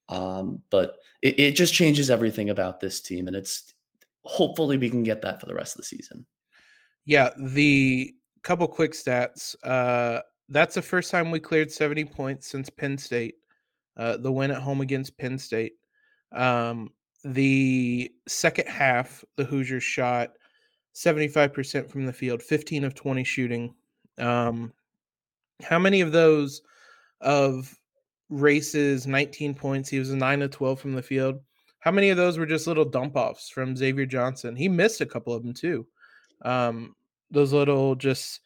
Um, 0.10 0.62
but 0.70 0.98
it, 1.22 1.40
it 1.40 1.52
just 1.56 1.74
changes 1.74 2.10
everything 2.10 2.50
about 2.50 2.80
this 2.80 3.02
team, 3.02 3.28
and 3.28 3.36
it's 3.36 3.74
hopefully 4.24 4.78
we 4.78 4.90
can 4.90 5.04
get 5.04 5.22
that 5.22 5.40
for 5.40 5.46
the 5.46 5.56
rest 5.56 5.76
of 5.76 5.82
the 5.82 5.88
season. 5.88 6.26
Yeah, 7.06 7.30
the 7.38 8.14
couple 8.44 8.68
quick 8.68 8.94
stats. 8.94 9.56
Uh, 9.64 10.22
that's 10.50 10.76
the 10.76 10.82
first 10.82 11.12
time 11.12 11.32
we 11.32 11.40
cleared 11.40 11.72
70 11.72 12.06
points 12.06 12.48
since 12.48 12.70
Penn 12.70 12.98
State. 12.98 13.36
Uh, 13.98 14.18
the 14.18 14.32
win 14.32 14.52
at 14.52 14.62
home 14.62 14.82
against 14.82 15.18
Penn 15.18 15.38
State. 15.38 15.74
Um, 16.32 16.92
the 17.24 18.12
second 18.28 18.68
half, 18.68 19.26
the 19.36 19.44
Hoosiers 19.44 19.84
shot 19.84 20.32
75% 20.96 21.90
from 21.90 22.06
the 22.06 22.14
field, 22.14 22.42
15 22.42 22.84
of 22.84 22.96
20 22.96 23.24
shooting. 23.24 23.74
Um, 24.18 24.72
how 25.62 25.80
many 25.80 26.02
of 26.02 26.12
those 26.12 26.62
of 27.22 27.74
races, 28.30 29.08
19 29.08 29.54
points, 29.54 29.90
he 29.90 30.00
was 30.00 30.12
a 30.12 30.16
9 30.16 30.42
of 30.42 30.52
12 30.52 30.80
from 30.80 30.94
the 30.94 31.02
field? 31.02 31.40
How 31.80 31.92
many 31.92 32.10
of 32.10 32.18
those 32.18 32.38
were 32.38 32.46
just 32.46 32.68
little 32.68 32.86
dump 32.86 33.16
offs 33.16 33.50
from 33.50 33.76
Xavier 33.76 34.06
Johnson? 34.06 34.56
He 34.56 34.68
missed 34.68 35.02
a 35.02 35.06
couple 35.06 35.34
of 35.34 35.44
them 35.44 35.54
too. 35.54 35.88
Um, 36.44 36.96
those 37.32 37.54
little 37.54 37.96
just 37.96 38.42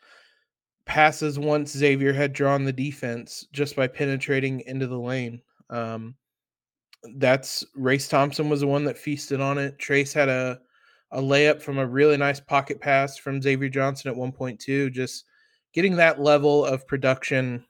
passes 0.86 1.40
once 1.40 1.72
Xavier 1.72 2.14
had 2.14 2.34
drawn 2.34 2.64
the 2.64 2.74
defense 2.74 3.46
just 3.52 3.76
by 3.76 3.88
penetrating 3.88 4.62
into 4.62 4.88
the 4.88 5.00
lane. 5.00 5.42
Um, 5.70 6.16
that's 7.16 7.64
Race 7.76 8.08
Thompson 8.08 8.50
was 8.50 8.62
the 8.62 8.68
one 8.68 8.84
that 8.86 8.98
feasted 8.98 9.42
on 9.42 9.58
it. 9.58 9.78
Trayce 9.78 10.14
had 10.14 10.30
a 10.30 10.60
a 11.14 11.22
layup 11.22 11.62
from 11.62 11.78
a 11.78 11.86
really 11.86 12.16
nice 12.16 12.40
pocket 12.40 12.80
pass 12.80 13.18
from 13.18 13.42
Xavier 13.42 13.68
Johnson 13.68 14.12
at 14.12 14.18
1.2. 14.18 14.92
Just 14.92 15.26
getting 15.74 15.96
that 15.98 16.22
level 16.22 16.66
of 16.66 16.88
production, 16.88 17.66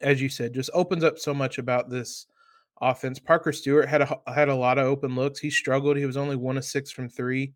as 0.00 0.20
you 0.20 0.28
said, 0.28 0.54
just 0.54 0.70
opens 0.74 1.04
up 1.04 1.18
so 1.18 1.32
much 1.32 1.58
about 1.58 1.90
this 1.90 2.26
offense. 2.80 3.18
Parker 3.18 3.52
Stewart 3.52 3.88
had 3.88 4.02
a 4.02 4.20
had 4.32 4.48
a 4.48 4.54
lot 4.54 4.78
of 4.78 4.86
open 4.86 5.14
looks. 5.14 5.38
He 5.38 5.50
struggled. 5.50 5.96
He 5.96 6.06
was 6.06 6.16
only 6.16 6.36
one 6.36 6.56
of 6.56 6.64
six 6.64 6.90
from 6.90 7.08
three. 7.08 7.54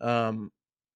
Um, 0.00 0.50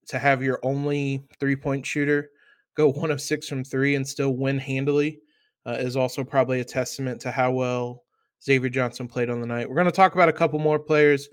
to 0.08 0.18
have 0.18 0.42
your 0.42 0.58
only 0.62 1.22
three 1.38 1.56
point 1.56 1.86
shooter 1.86 2.30
go 2.76 2.92
one 2.92 3.10
of 3.10 3.20
six 3.20 3.48
from 3.48 3.64
three 3.64 3.94
and 3.94 4.06
still 4.06 4.36
win 4.36 4.58
handily 4.58 5.20
uh, 5.66 5.76
is 5.78 5.96
also 5.96 6.24
probably 6.24 6.60
a 6.60 6.64
testament 6.64 7.20
to 7.20 7.30
how 7.30 7.52
well 7.52 8.04
Xavier 8.42 8.70
Johnson 8.70 9.06
played 9.06 9.30
on 9.30 9.40
the 9.40 9.46
night. 9.46 9.68
We're 9.68 9.74
going 9.74 9.86
to 9.86 9.92
talk 9.92 10.14
about 10.14 10.28
a 10.28 10.34
couple 10.34 10.58
more 10.58 10.78
players, 10.78 11.28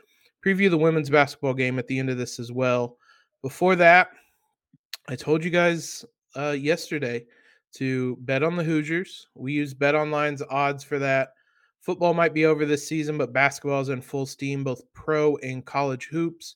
preview 0.45 0.69
the 0.69 0.77
women's 0.77 1.09
basketball 1.09 1.53
game 1.53 1.79
at 1.79 1.87
the 1.87 1.97
end 1.97 2.09
of 2.09 2.17
this 2.17 2.39
as 2.39 2.51
well. 2.51 2.97
Before 3.41 3.75
that, 3.77 4.09
I 5.07 5.15
told 5.15 5.43
you 5.43 5.49
guys 5.49 6.03
uh, 6.35 6.51
yesterday 6.51 7.25
to 7.73 8.17
bet 8.21 8.43
on 8.43 8.55
the 8.55 8.63
Hoosiers. 8.63 9.27
We 9.35 9.53
use 9.53 9.73
Bet 9.73 9.95
Online's 9.95 10.41
odds 10.49 10.83
for 10.83 10.99
that. 10.99 11.29
Football 11.81 12.13
might 12.13 12.33
be 12.33 12.45
over 12.45 12.65
this 12.65 12.87
season, 12.87 13.17
but 13.17 13.33
basketball 13.33 13.81
is 13.81 13.89
in 13.89 14.01
full 14.01 14.25
steam, 14.25 14.63
both 14.63 14.81
pro 14.93 15.37
and 15.37 15.65
college 15.65 16.07
hoops. 16.07 16.55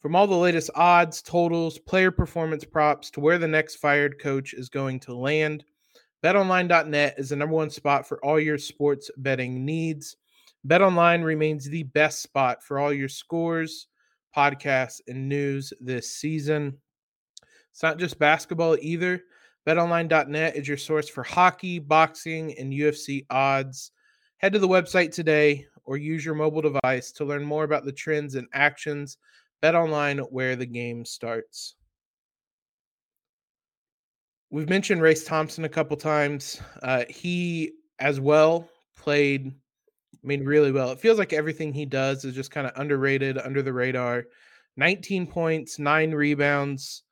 From 0.00 0.16
all 0.16 0.26
the 0.26 0.34
latest 0.34 0.70
odds, 0.74 1.22
totals, 1.22 1.78
player 1.78 2.10
performance 2.10 2.64
props 2.64 3.10
to 3.12 3.20
where 3.20 3.38
the 3.38 3.48
next 3.48 3.76
fired 3.76 4.18
coach 4.20 4.52
is 4.52 4.68
going 4.68 5.00
to 5.00 5.14
land, 5.14 5.64
BetOnline.net 6.22 7.14
is 7.18 7.28
the 7.28 7.36
number 7.36 7.54
one 7.54 7.70
spot 7.70 8.08
for 8.08 8.22
all 8.24 8.40
your 8.40 8.58
sports 8.58 9.10
betting 9.18 9.64
needs. 9.64 10.16
BetOnline 10.66 11.22
remains 11.22 11.66
the 11.66 11.82
best 11.82 12.22
spot 12.22 12.62
for 12.62 12.78
all 12.78 12.92
your 12.92 13.10
scores, 13.10 13.88
podcasts, 14.34 15.00
and 15.06 15.28
news 15.28 15.72
this 15.80 16.10
season. 16.10 16.78
It's 17.74 17.82
not 17.82 17.98
just 17.98 18.20
basketball 18.20 18.76
either. 18.80 19.20
BetOnline.net 19.66 20.54
is 20.54 20.68
your 20.68 20.76
source 20.76 21.08
for 21.08 21.24
hockey, 21.24 21.80
boxing, 21.80 22.56
and 22.56 22.72
UFC 22.72 23.26
odds. 23.30 23.90
Head 24.36 24.52
to 24.52 24.60
the 24.60 24.68
website 24.68 25.10
today 25.10 25.66
or 25.84 25.96
use 25.96 26.24
your 26.24 26.36
mobile 26.36 26.62
device 26.62 27.10
to 27.10 27.24
learn 27.24 27.44
more 27.44 27.64
about 27.64 27.84
the 27.84 27.90
trends 27.90 28.36
and 28.36 28.46
actions. 28.52 29.18
BetOnline, 29.60 30.24
where 30.30 30.54
the 30.54 30.66
game 30.66 31.04
starts. 31.04 31.74
We've 34.50 34.68
mentioned 34.68 35.02
Race 35.02 35.24
Thompson 35.24 35.64
a 35.64 35.68
couple 35.68 35.96
times. 35.96 36.60
Uh, 36.80 37.04
he 37.10 37.72
as 37.98 38.20
well 38.20 38.68
played, 38.96 39.48
I 39.48 40.26
mean, 40.26 40.44
really 40.44 40.70
well. 40.70 40.92
It 40.92 41.00
feels 41.00 41.18
like 41.18 41.32
everything 41.32 41.72
he 41.72 41.86
does 41.86 42.24
is 42.24 42.36
just 42.36 42.52
kind 42.52 42.68
of 42.68 42.72
underrated, 42.76 43.36
under 43.36 43.62
the 43.62 43.72
radar. 43.72 44.26
19 44.76 45.26
points, 45.26 45.80
nine 45.80 46.12
rebounds. 46.12 47.02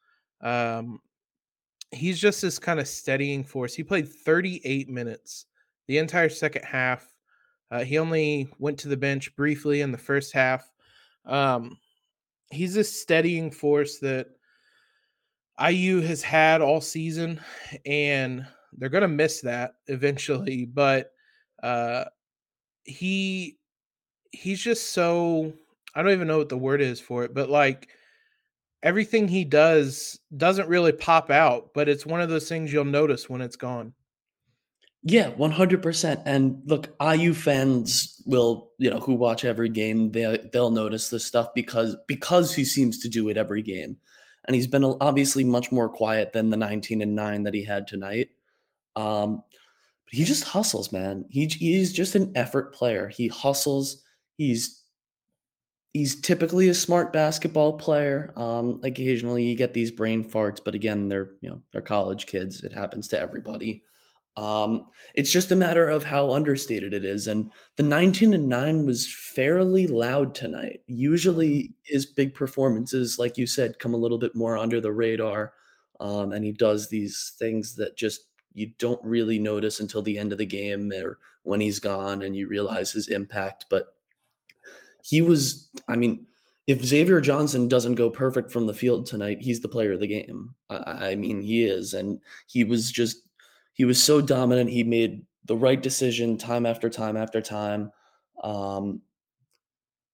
Um, 0.42 1.00
he's 1.90 2.18
just 2.18 2.42
this 2.42 2.59
kind 2.59 2.81
of 2.81 2.88
steadying 2.88 3.44
force. 3.44 3.74
He 3.74 3.85
played 3.85 4.09
38 4.09 4.88
minutes 4.88 5.46
the 5.87 5.98
entire 5.98 6.28
second 6.28 6.64
half. 6.64 7.07
Uh, 7.70 7.85
he 7.85 7.98
only 7.98 8.48
went 8.59 8.78
to 8.78 8.88
the 8.88 8.96
bench 8.96 9.35
briefly 9.37 9.81
in 9.81 9.92
the 9.92 9.98
first 9.98 10.33
half. 10.33 10.70
Um, 11.24 11.78
he's 12.50 12.76
a 12.76 12.85
steadying 12.85 13.50
force 13.50 13.98
that 13.98 14.28
IU 15.61 16.00
has 16.00 16.22
had 16.22 16.61
all 16.61 16.81
season, 16.81 17.40
and 17.87 18.46
they're 18.72 18.88
going 18.88 19.02
to 19.02 19.09
miss 19.09 19.40
that 19.42 19.74
eventually. 19.87 20.64
But 20.66 21.12
uh, 21.62 22.05
he 22.85 23.59
he's 24.33 24.61
just 24.61 24.92
so 24.92 25.52
I 25.94 26.02
don't 26.02 26.12
even 26.12 26.26
know 26.26 26.38
what 26.38 26.48
the 26.48 26.59
word 26.59 26.81
is 26.81 27.00
for 27.00 27.24
it, 27.24 27.35
but 27.35 27.50
like 27.50 27.88
everything 28.83 29.29
he 29.29 29.45
does 29.45 30.18
doesn't 30.37 30.68
really 30.68 30.92
pop 30.92 31.31
out, 31.31 31.71
but 31.75 31.88
it's 31.88 32.07
one 32.07 32.21
of 32.21 32.29
those 32.29 32.49
things 32.49 32.73
you'll 32.73 32.85
notice 32.85 33.29
when 33.29 33.40
it's 33.40 33.57
gone. 33.57 33.95
Yeah, 35.05 35.33
100%. 35.33 36.23
And 36.27 36.62
look, 36.66 36.95
IU 37.01 37.35
fans 37.35 38.23
will, 38.25 38.71
you 38.79 38.88
know, 38.88 39.01
who 39.01 39.14
watch 39.14 39.45
every 39.45 39.68
game, 39.68 40.12
they 40.12 40.38
they'll 40.53 40.71
notice 40.71 41.09
this 41.09 41.27
stuff 41.27 41.49
because 41.55 41.97
because 42.07 42.55
he 42.55 42.64
seems 42.64 43.01
to 43.01 43.09
do 43.09 43.29
it 43.29 43.37
every 43.37 43.62
game. 43.62 43.97
And 44.45 44.55
he's 44.55 44.68
been 44.68 44.85
obviously 44.85 45.45
much 45.45 45.73
more 45.73 45.88
quiet 45.88 46.33
than 46.33 46.51
the 46.51 46.57
19 46.57 47.03
and 47.03 47.14
9 47.14 47.42
that 47.45 47.55
he 47.55 47.64
had 47.64 47.87
tonight. 47.87 48.31
Um 48.95 49.42
he 50.09 50.25
just 50.25 50.45
hustles, 50.45 50.92
man. 50.92 51.25
He 51.31 51.47
he's 51.47 51.92
just 51.92 52.14
an 52.14 52.33
effort 52.37 52.75
player. 52.75 53.09
He 53.09 53.29
hustles. 53.29 54.03
He's 54.37 54.82
he's 55.92 56.20
typically 56.20 56.68
a 56.68 56.74
smart 56.74 57.12
basketball 57.12 57.74
player. 57.74 58.33
Um 58.37 58.81
occasionally 58.83 59.44
you 59.44 59.57
get 59.57 59.74
these 59.74 59.90
brain 59.90 60.24
farts, 60.28 60.61
but 60.64 60.74
again, 60.74 61.09
they're, 61.09 61.31
you 61.40 61.50
know, 61.50 61.61
they're 61.72 61.83
college 61.83 62.26
kids. 62.26 62.62
It 62.62 62.72
happens 62.72 63.09
to 63.09 63.20
everybody. 63.20 63.85
Um, 64.37 64.87
it's 65.14 65.31
just 65.31 65.50
a 65.50 65.57
matter 65.57 65.88
of 65.88 66.05
how 66.05 66.33
understated 66.33 66.94
it 66.94 67.05
is. 67.05 67.26
And 67.26 67.50
the 67.76 67.83
19 67.83 68.33
and 68.33 68.48
9 68.48 68.87
was 68.87 69.12
fairly 69.12 69.87
loud 69.87 70.35
tonight. 70.35 70.81
Usually 70.87 71.74
his 71.83 72.07
big 72.07 72.35
performances, 72.35 73.18
like 73.18 73.37
you 73.37 73.46
said, 73.46 73.78
come 73.78 73.92
a 73.92 73.98
little 73.98 74.18
bit 74.18 74.35
more 74.35 74.57
under 74.57 74.81
the 74.81 74.92
radar. 74.92 75.52
Um, 76.00 76.33
and 76.33 76.44
he 76.44 76.52
does 76.52 76.88
these 76.88 77.35
things 77.38 77.74
that 77.76 77.96
just 77.96 78.22
you 78.55 78.72
don't 78.78 79.02
really 79.05 79.38
notice 79.38 79.81
until 79.81 80.02
the 80.02 80.18
end 80.18 80.33
of 80.33 80.38
the 80.38 80.46
game 80.46 80.90
or 80.92 81.18
when 81.42 81.61
he's 81.61 81.78
gone 81.78 82.22
and 82.22 82.35
you 82.35 82.48
realize 82.48 82.90
his 82.90 83.09
impact. 83.09 83.66
But 83.68 83.94
he 85.03 85.21
was, 85.21 85.69
I 85.88 85.97
mean, 85.97 86.27
if 86.67 86.85
Xavier 86.85 87.21
Johnson 87.21 87.69
doesn't 87.69 87.97
go 87.97 88.09
perfect 88.09 88.51
from 88.51 88.67
the 88.67 88.75
field 88.75 89.07
tonight, 89.07 89.38
he's 89.41 89.61
the 89.61 89.69
player 89.69 89.93
of 89.93 90.01
the 90.01 90.07
game. 90.07 90.55
I, 90.71 91.11
I 91.11 91.15
mean, 91.17 91.41
he 91.41 91.65
is. 91.65 91.95
And 91.95 92.21
he 92.47 92.65
was 92.65 92.91
just 92.91 93.23
he 93.75 93.85
was 93.85 94.03
so 94.03 94.21
dominant. 94.21 94.71
He 94.71 94.85
made 94.85 95.25
the 95.47 95.57
right 95.57 95.83
decision 95.83 96.38
time 96.38 96.67
after 96.67 96.88
time 96.88 97.17
after 97.17 97.41
time. 97.41 97.91
Um, 98.43 99.03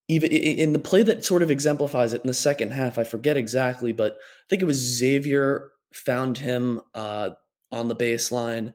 even 0.09 0.33
in 0.33 0.72
the 0.72 0.79
play 0.79 1.03
that 1.03 1.24
sort 1.24 1.42
of 1.42 1.51
exemplifies 1.51 2.14
it 2.14 2.22
in 2.22 2.29
the 2.29 2.35
second 2.35 2.70
half, 2.70 2.98
I 2.98 3.05
forget 3.05 3.37
exactly, 3.37 3.92
but 3.92 4.14
I 4.14 4.44
think 4.48 4.62
it 4.62 4.66
was 4.66 4.79
Xavier 4.79 5.72
found 5.92 6.38
him 6.38 6.81
uh, 6.94 7.31
on 7.70 7.88
the 7.88 7.96
baseline. 7.96 8.72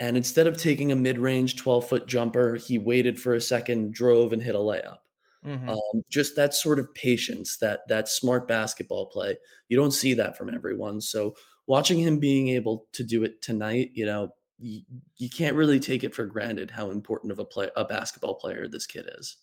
And 0.00 0.16
instead 0.16 0.46
of 0.46 0.58
taking 0.58 0.92
a 0.92 0.96
mid 0.96 1.18
range 1.18 1.56
12 1.56 1.88
foot 1.88 2.06
jumper, 2.06 2.56
he 2.56 2.78
waited 2.78 3.18
for 3.18 3.34
a 3.34 3.40
second, 3.40 3.94
drove, 3.94 4.34
and 4.34 4.42
hit 4.42 4.54
a 4.54 4.58
layup. 4.58 4.98
Mm-hmm. 5.46 5.68
Um, 5.68 6.02
just 6.08 6.36
that 6.36 6.54
sort 6.54 6.78
of 6.78 6.92
patience, 6.94 7.58
that 7.58 7.86
that 7.88 8.08
smart 8.08 8.48
basketball 8.48 9.06
play. 9.06 9.36
You 9.68 9.76
don't 9.76 9.90
see 9.90 10.14
that 10.14 10.38
from 10.38 10.54
everyone. 10.54 11.00
So 11.00 11.34
watching 11.66 11.98
him 11.98 12.18
being 12.18 12.48
able 12.48 12.86
to 12.92 13.04
do 13.04 13.24
it 13.24 13.42
tonight, 13.42 13.90
you 13.92 14.06
know, 14.06 14.30
you, 14.58 14.82
you 15.16 15.28
can't 15.28 15.56
really 15.56 15.80
take 15.80 16.04
it 16.04 16.14
for 16.14 16.24
granted 16.24 16.70
how 16.70 16.90
important 16.90 17.32
of 17.32 17.38
a 17.38 17.44
play 17.44 17.68
a 17.76 17.84
basketball 17.84 18.34
player 18.34 18.68
this 18.68 18.86
kid 18.86 19.10
is. 19.18 19.36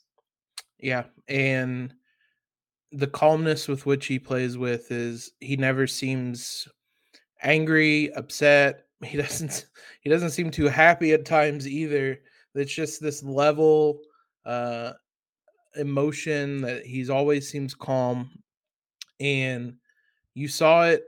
Yeah, 0.80 1.04
and 1.28 1.94
the 2.92 3.08
calmness 3.08 3.68
with 3.68 3.86
which 3.86 4.08
he 4.08 4.20
plays 4.20 4.58
with 4.58 4.92
is 4.92 5.32
he 5.40 5.56
never 5.56 5.88
seems 5.88 6.68
angry, 7.42 8.14
upset. 8.14 8.86
He 9.04 9.18
doesn't 9.18 9.66
he 10.02 10.12
doesn't 10.12 10.30
seem 10.30 10.52
too 10.52 10.68
happy 10.68 11.12
at 11.14 11.26
times 11.26 11.68
either. 11.68 12.20
It's 12.54 12.72
just 12.72 13.02
this 13.02 13.24
level 13.24 14.02
uh 14.46 14.94
emotion 15.76 16.62
that 16.62 16.86
he's 16.86 17.10
always 17.10 17.50
seems 17.50 17.74
calm 17.74 18.30
and 19.20 19.76
you 20.34 20.48
saw 20.48 20.86
it 20.86 21.06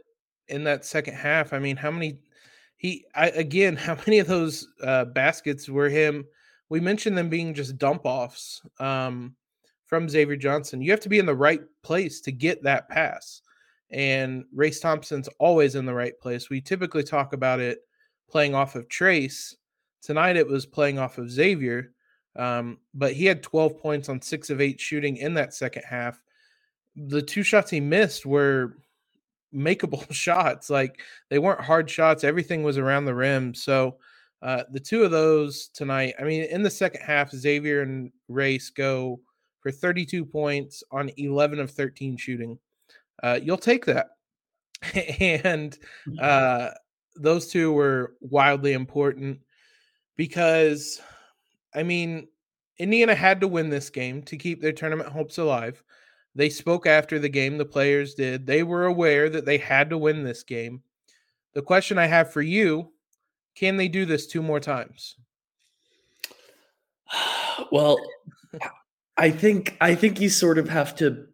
in 0.48 0.64
that 0.66 0.86
second 0.86 1.16
half. 1.16 1.54
I 1.54 1.60
mean, 1.60 1.76
how 1.76 1.92
many 1.92 2.20
he 2.78 3.06
I, 3.16 3.30
again, 3.30 3.76
how 3.78 3.96
many 3.96 4.20
of 4.20 4.28
those 4.28 4.68
uh, 4.84 5.06
baskets 5.06 5.70
were 5.70 5.90
him? 5.90 6.26
We 6.70 6.80
mentioned 6.80 7.18
them 7.18 7.30
being 7.30 7.54
just 7.54 7.78
dump 7.78 8.02
offs 8.06 8.62
um, 8.80 9.36
from 9.86 10.10
Xavier 10.10 10.36
Johnson. 10.36 10.82
You 10.82 10.92
have 10.92 11.00
to 11.02 11.10
be 11.10 11.20
in 11.20 11.26
the 11.26 11.36
right 11.36 11.62
place 11.84 12.20
to 12.22 12.32
get 12.32 12.64
that 12.64 12.90
pass, 12.90 13.42
and 13.92 14.44
Race 14.54 14.80
Thompson's 14.80 15.30
always 15.40 15.76
in 15.76 15.86
the 15.86 15.94
right 15.94 16.18
place. 16.20 16.50
We 16.50 16.62
typically 16.62 17.04
talk 17.04 17.34
about 17.34 17.60
it 17.60 17.80
playing 18.28 18.56
off 18.56 18.76
of 18.76 18.88
Trayce 18.88 19.54
Tonight 20.04 20.36
it 20.36 20.46
was 20.46 20.66
playing 20.66 21.00
off 21.00 21.18
of 21.18 21.32
Xavier, 21.32 21.94
um, 22.36 22.80
but 22.94 23.14
he 23.14 23.26
had 23.26 23.44
12 23.44 23.80
points 23.80 24.10
on 24.10 24.22
six 24.22 24.50
of 24.50 24.62
eight 24.62 24.80
shooting 24.80 25.18
in 25.18 25.34
that 25.36 25.54
second 25.54 25.84
half. 25.88 26.22
The 26.96 27.22
two 27.22 27.44
shots 27.44 27.72
he 27.72 27.80
missed 27.80 28.26
were 28.26 28.78
makeable 29.54 30.12
shots. 30.14 30.70
Like 30.70 31.02
they 31.30 31.40
weren't 31.40 31.62
hard 31.62 31.90
shots. 31.90 32.24
Everything 32.24 32.64
was 32.64 32.78
around 32.78 33.06
the 33.06 33.16
rim. 33.16 33.54
So 33.54 33.98
uh, 34.42 34.64
the 34.72 34.80
two 34.80 35.04
of 35.04 35.12
those 35.12 35.68
tonight, 35.70 36.16
I 36.20 36.24
mean, 36.24 36.44
in 36.44 36.64
the 36.64 36.70
second 36.70 37.02
half, 37.02 37.32
Xavier 37.32 37.82
and 37.82 38.12
Race 38.28 38.70
go 38.70 39.20
for 39.62 39.72
32 39.72 40.26
points 40.26 40.84
on 40.92 41.10
11 41.18 41.60
of 41.60 41.72
13 41.72 42.18
shooting. 42.18 42.60
Uh, 43.22 43.40
you'll 43.42 43.58
take 43.58 43.86
that. 43.86 44.10
and 45.22 45.78
mm-hmm. 46.08 46.18
uh, 46.22 46.70
those 47.16 47.48
two 47.48 47.72
were 47.72 48.16
wildly 48.20 48.74
important 48.74 49.40
because, 50.18 51.02
I 51.76 51.84
mean, 51.84 52.28
Indiana 52.78 53.16
had 53.16 53.42
to 53.42 53.48
win 53.48 53.70
this 53.70 53.90
game 53.90 54.24
to 54.24 54.38
keep 54.38 54.62
their 54.62 54.72
tournament 54.72 55.10
hopes 55.10 55.38
alive. 55.38 55.84
They 56.36 56.50
spoke 56.50 56.88
after 56.88 57.20
the 57.20 57.30
game, 57.30 57.58
the 57.58 57.66
players 57.66 58.16
did. 58.16 58.46
They 58.46 58.64
were 58.64 58.86
aware 58.86 59.30
that 59.30 59.46
they 59.46 59.58
had 59.58 59.90
to 59.92 59.98
win 59.98 60.24
this 60.24 60.44
game. 60.44 60.82
The 61.54 61.62
question 61.62 61.98
I 61.98 62.08
have 62.08 62.32
for 62.32 62.42
you 62.42 62.92
can 63.56 63.78
they 63.78 63.88
do 63.88 64.06
this 64.06 64.28
two 64.28 64.42
more 64.42 64.60
times? 64.60 65.16
Well, 67.72 68.00
I 69.16 69.30
think 69.30 69.78
I 69.80 69.94
think 69.94 70.20
you 70.20 70.30
sort 70.30 70.58
of 70.58 70.68
have 70.68 70.96
to 70.96 71.28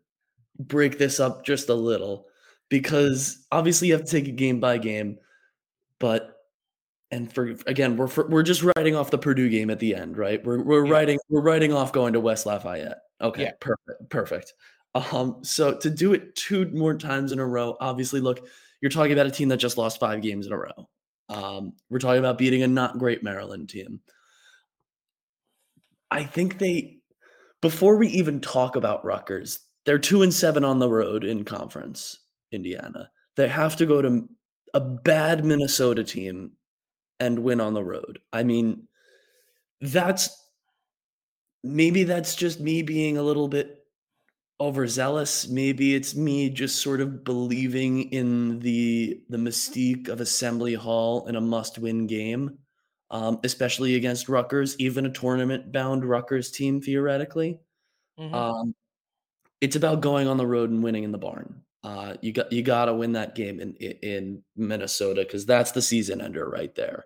break 0.60 0.98
this 0.98 1.20
up 1.20 1.46
just 1.46 1.70
a 1.70 1.74
little 1.74 2.28
because 2.68 3.46
obviously 3.54 3.88
you 3.88 3.94
have 3.94 4.04
to 4.04 4.12
take 4.12 4.28
it 4.28 4.36
game 4.36 4.60
by 4.60 4.78
game, 4.78 5.18
but 5.98 6.39
and 7.12 7.32
for 7.34 7.56
again 7.66 7.98
we're 7.98 8.08
for, 8.08 8.28
we're 8.28 8.44
just 8.44 8.64
writing 8.64 8.96
off 8.96 9.12
the 9.12 9.18
Purdue 9.18 9.50
game 9.50 9.70
at 9.70 9.80
the 9.80 9.96
end, 9.96 10.18
right? 10.18 10.44
We're 10.46 10.62
we're 10.62 10.86
yeah. 10.86 10.92
writing 10.92 11.20
we're 11.30 11.42
writing 11.42 11.74
off 11.74 11.92
going 11.92 12.14
to 12.14 12.20
West 12.20 12.46
Lafayette. 12.46 13.00
Okay, 13.22 13.44
yeah. 13.44 13.52
perfect, 13.60 14.10
perfect. 14.10 14.54
Um, 14.96 15.40
so 15.44 15.76
to 15.78 15.90
do 15.90 16.14
it 16.14 16.36
two 16.36 16.70
more 16.70 16.98
times 16.98 17.32
in 17.32 17.40
a 17.40 17.46
row, 17.46 17.78
obviously, 17.80 18.22
look, 18.22 18.48
you're 18.82 18.90
talking 18.90 19.12
about 19.12 19.28
a 19.28 19.32
team 19.32 19.50
that 19.50 19.58
just 19.58 19.78
lost 19.78 20.00
five 20.00 20.22
games 20.22 20.48
in 20.48 20.54
a 20.54 20.58
row. 20.58 20.90
Um, 21.30 21.74
we're 21.90 22.00
talking 22.00 22.20
about 22.20 22.38
beating 22.38 22.64
a 22.64 22.68
not 22.68 22.98
great 22.98 23.24
Maryland 23.24 23.70
team. 23.70 24.00
I 26.10 26.24
think 26.24 26.58
they, 26.58 26.98
before 27.62 27.98
we 27.98 28.08
even 28.08 28.42
talk 28.42 28.76
about 28.76 29.06
Rutgers, 29.06 29.60
they're 29.86 30.00
two 30.00 30.24
and 30.24 30.34
seven 30.34 30.64
on 30.64 30.80
the 30.80 30.90
road 30.90 31.24
in 31.24 31.46
conference, 31.46 32.18
Indiana. 32.52 33.12
They 33.36 33.48
have 33.48 33.76
to 33.78 33.86
go 33.86 34.02
to 34.02 34.28
a 34.74 34.80
bad 34.80 35.46
Minnesota 35.46 36.04
team 36.04 36.54
and 37.20 37.40
win 37.40 37.62
on 37.62 37.74
the 37.74 37.84
road. 37.84 38.20
I 38.32 38.44
mean, 38.44 38.88
that's 39.82 40.30
maybe 41.64 42.04
that's 42.04 42.36
just 42.36 42.60
me 42.60 42.82
being 42.82 43.18
a 43.18 43.24
little 43.24 43.48
bit 43.48 43.86
overzealous. 44.62 45.48
Maybe 45.48 45.96
it's 45.96 46.16
me 46.16 46.50
just 46.50 46.82
sort 46.82 47.02
of 47.02 47.24
believing 47.24 48.12
in 48.12 48.60
the 48.60 49.22
the 49.30 49.38
mystique 49.38 50.10
of 50.10 50.22
Assembly 50.22 50.74
Hall 50.74 51.26
in 51.28 51.36
a 51.36 51.42
must-win 51.42 52.08
game, 52.08 52.58
um, 53.12 53.40
especially 53.44 53.96
against 53.96 54.30
Rutgers, 54.30 54.76
even 54.80 55.06
a 55.06 55.12
tournament-bound 55.12 56.04
Rutgers 56.04 56.52
team 56.52 56.82
theoretically. 56.82 57.60
Mm-hmm. 58.20 58.36
Um, 58.36 58.76
it's 59.62 59.76
about 59.76 60.02
going 60.02 60.28
on 60.28 60.38
the 60.38 60.48
road 60.48 60.70
and 60.70 60.84
winning 60.84 61.04
in 61.04 61.12
the 61.12 61.18
barn. 61.18 61.62
Uh, 61.84 62.16
you 62.22 62.34
got 62.34 62.52
you 62.52 62.62
got 62.62 62.86
to 62.86 62.94
win 62.94 63.14
that 63.14 63.36
game 63.36 63.60
in 63.60 63.74
in 63.76 64.44
Minnesota 64.58 65.22
because 65.22 65.46
that's 65.46 65.72
the 65.72 65.82
season 65.82 66.22
ender 66.22 66.50
right 66.50 66.76
there. 66.76 67.06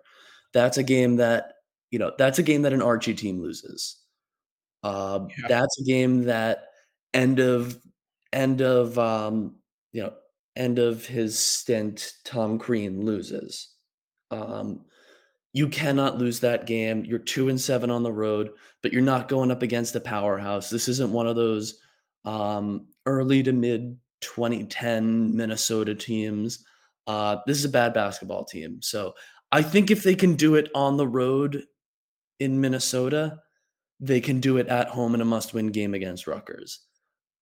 That's 0.52 0.78
a 0.78 0.82
game 0.82 1.16
that 1.16 1.54
you 1.90 1.98
know 1.98 2.12
that's 2.18 2.38
a 2.38 2.42
game 2.42 2.62
that 2.62 2.72
an 2.72 2.82
Archie 2.82 3.14
team 3.14 3.40
loses. 3.40 4.00
Uh, 4.82 5.26
yeah. 5.38 5.46
That's 5.48 5.80
a 5.80 5.84
game 5.84 6.24
that 6.24 6.64
end 7.12 7.38
of 7.38 7.78
end 8.32 8.62
of 8.62 8.98
um, 8.98 9.56
you 9.92 10.02
know 10.02 10.12
end 10.56 10.78
of 10.78 11.06
his 11.06 11.38
stint, 11.38 12.12
Tom 12.24 12.58
Crean 12.58 13.04
loses. 13.04 13.68
Um, 14.30 14.84
you 15.52 15.68
cannot 15.68 16.18
lose 16.18 16.40
that 16.40 16.66
game. 16.66 17.04
You're 17.04 17.20
two 17.20 17.48
and 17.48 17.60
seven 17.60 17.90
on 17.90 18.02
the 18.02 18.12
road, 18.12 18.50
but 18.82 18.92
you're 18.92 19.02
not 19.02 19.28
going 19.28 19.52
up 19.52 19.62
against 19.62 19.94
a 19.94 20.00
powerhouse. 20.00 20.68
This 20.68 20.88
isn't 20.88 21.12
one 21.12 21.28
of 21.28 21.36
those 21.36 21.78
um, 22.24 22.88
early 23.06 23.42
to 23.44 23.52
mid 23.52 23.96
2010 24.24 25.36
Minnesota 25.36 25.94
teams. 25.94 26.64
Uh, 27.06 27.36
this 27.46 27.58
is 27.58 27.64
a 27.64 27.70
bad 27.70 27.94
basketball 27.94 28.44
team. 28.44 28.80
So 28.82 29.14
I 29.52 29.62
think 29.62 29.90
if 29.90 30.02
they 30.02 30.14
can 30.14 30.34
do 30.34 30.56
it 30.56 30.70
on 30.74 30.96
the 30.96 31.06
road 31.06 31.64
in 32.40 32.60
Minnesota, 32.60 33.40
they 34.00 34.20
can 34.20 34.40
do 34.40 34.56
it 34.56 34.66
at 34.68 34.88
home 34.88 35.14
in 35.14 35.20
a 35.20 35.24
must 35.24 35.54
win 35.54 35.68
game 35.68 35.94
against 35.94 36.26
Rutgers. 36.26 36.80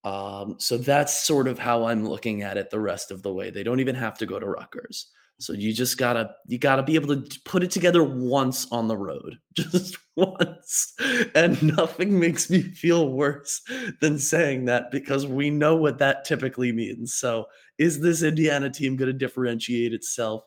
Um, 0.05 0.57
so 0.59 0.77
that's 0.77 1.25
sort 1.25 1.49
of 1.49 1.59
how 1.59 1.85
I'm 1.85 2.07
looking 2.07 2.43
at 2.43 2.57
it 2.57 2.71
the 2.71 2.81
rest 2.81 3.11
of 3.11 3.23
the 3.23 3.33
way. 3.33 3.51
They 3.51 3.63
don't 3.63 3.81
even 3.81 3.95
have 3.95 4.19
to 4.19 4.27
go 4.27 4.39
to 4.39 4.47
Rutgers. 4.47 5.11
So 5.43 5.53
you 5.53 5.73
just 5.73 5.99
gotta 5.99 6.31
you 6.47 6.59
gotta 6.59 6.83
be 6.83 6.95
able 6.95 7.17
to 7.21 7.41
put 7.45 7.65
it 7.65 7.71
together 7.71 8.05
once 8.05 8.71
on 8.71 8.87
the 8.87 8.97
road, 8.97 9.39
just 9.55 9.99
once. 10.17 10.95
And 11.35 11.61
nothing 11.77 12.19
makes 12.19 12.49
me 12.49 12.63
feel 12.63 13.09
worse 13.11 13.61
than 14.01 14.19
saying 14.19 14.67
that 14.67 14.91
because 14.93 15.27
we 15.27 15.51
know 15.51 15.77
what 15.77 15.99
that 15.99 16.25
typically 16.25 16.71
means. 16.71 17.15
So 17.15 17.47
is 17.79 18.01
this 18.01 18.23
Indiana 18.23 18.71
team 18.71 18.97
going 18.97 19.11
to 19.11 19.13
differentiate 19.13 19.93
itself 19.93 20.45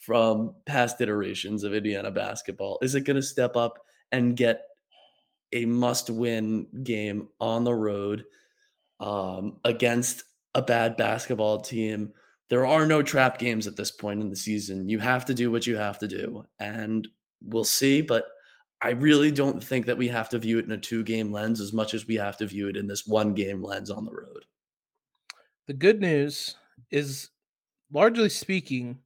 from 0.00 0.54
past 0.66 1.00
iterations 1.00 1.64
of 1.64 1.72
Indiana 1.72 2.10
basketball? 2.10 2.78
Is 2.82 2.94
it 2.94 3.02
going 3.02 3.16
to 3.16 3.22
step 3.22 3.56
up 3.56 3.78
and 4.12 4.36
get 4.36 4.62
a 5.52 5.64
must-win 5.64 6.66
game 6.82 7.28
on 7.40 7.64
the 7.64 7.74
road 7.74 8.24
um, 9.00 9.60
against 9.64 10.24
a 10.54 10.60
bad 10.60 10.98
basketball 10.98 11.60
team? 11.60 12.12
There 12.50 12.66
are 12.66 12.86
no 12.86 13.02
trap 13.02 13.38
games 13.38 13.66
at 13.66 13.76
this 13.76 13.90
point 13.90 14.20
in 14.20 14.30
the 14.30 14.36
season. 14.36 14.88
You 14.88 14.98
have 14.98 15.24
to 15.26 15.34
do 15.34 15.50
what 15.50 15.66
you 15.66 15.76
have 15.76 15.98
to 16.00 16.08
do, 16.08 16.44
and 16.58 17.08
we'll 17.42 17.64
see. 17.64 18.02
But 18.02 18.26
I 18.82 18.90
really 18.90 19.30
don't 19.30 19.62
think 19.62 19.86
that 19.86 19.96
we 19.96 20.08
have 20.08 20.28
to 20.30 20.38
view 20.38 20.58
it 20.58 20.66
in 20.66 20.72
a 20.72 20.78
two 20.78 21.02
game 21.02 21.32
lens 21.32 21.60
as 21.60 21.72
much 21.72 21.94
as 21.94 22.06
we 22.06 22.16
have 22.16 22.36
to 22.38 22.46
view 22.46 22.68
it 22.68 22.76
in 22.76 22.86
this 22.86 23.06
one 23.06 23.32
game 23.32 23.62
lens 23.62 23.90
on 23.90 24.04
the 24.04 24.12
road. 24.12 24.44
The 25.66 25.72
good 25.72 26.00
news 26.00 26.56
is, 26.90 27.30
largely 27.90 28.28
speaking, 28.28 28.98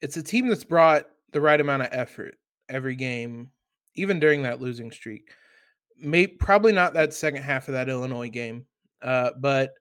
it's 0.00 0.16
a 0.16 0.22
team 0.22 0.48
that's 0.48 0.64
brought 0.64 1.06
the 1.32 1.40
right 1.40 1.60
amount 1.60 1.82
of 1.82 1.88
effort 1.92 2.34
every 2.68 2.96
game, 2.96 3.50
even 3.94 4.18
during 4.18 4.42
that 4.42 4.60
losing 4.60 4.90
streak. 4.90 5.30
May 5.96 6.26
probably 6.26 6.72
not 6.72 6.94
that 6.94 7.14
second 7.14 7.42
half 7.42 7.68
of 7.68 7.74
that 7.74 7.88
Illinois 7.88 8.30
game, 8.30 8.66
uh, 9.02 9.30
but 9.38 9.74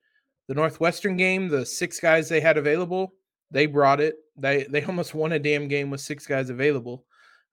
the 0.50 0.56
Northwestern 0.56 1.16
game, 1.16 1.48
the 1.48 1.64
six 1.64 2.00
guys 2.00 2.28
they 2.28 2.42
had 2.42 2.58
available, 2.58 3.14
they 3.52 3.68
brought 3.68 4.02
it. 4.02 4.16
They 4.36 4.64
they 4.64 4.84
almost 4.86 5.14
won 5.14 5.32
a 5.32 5.40
damn 5.40 5.68
game 5.70 5.92
with 5.92 6.02
six 6.02 6.26
guys 6.26 6.50
available. 6.50 7.06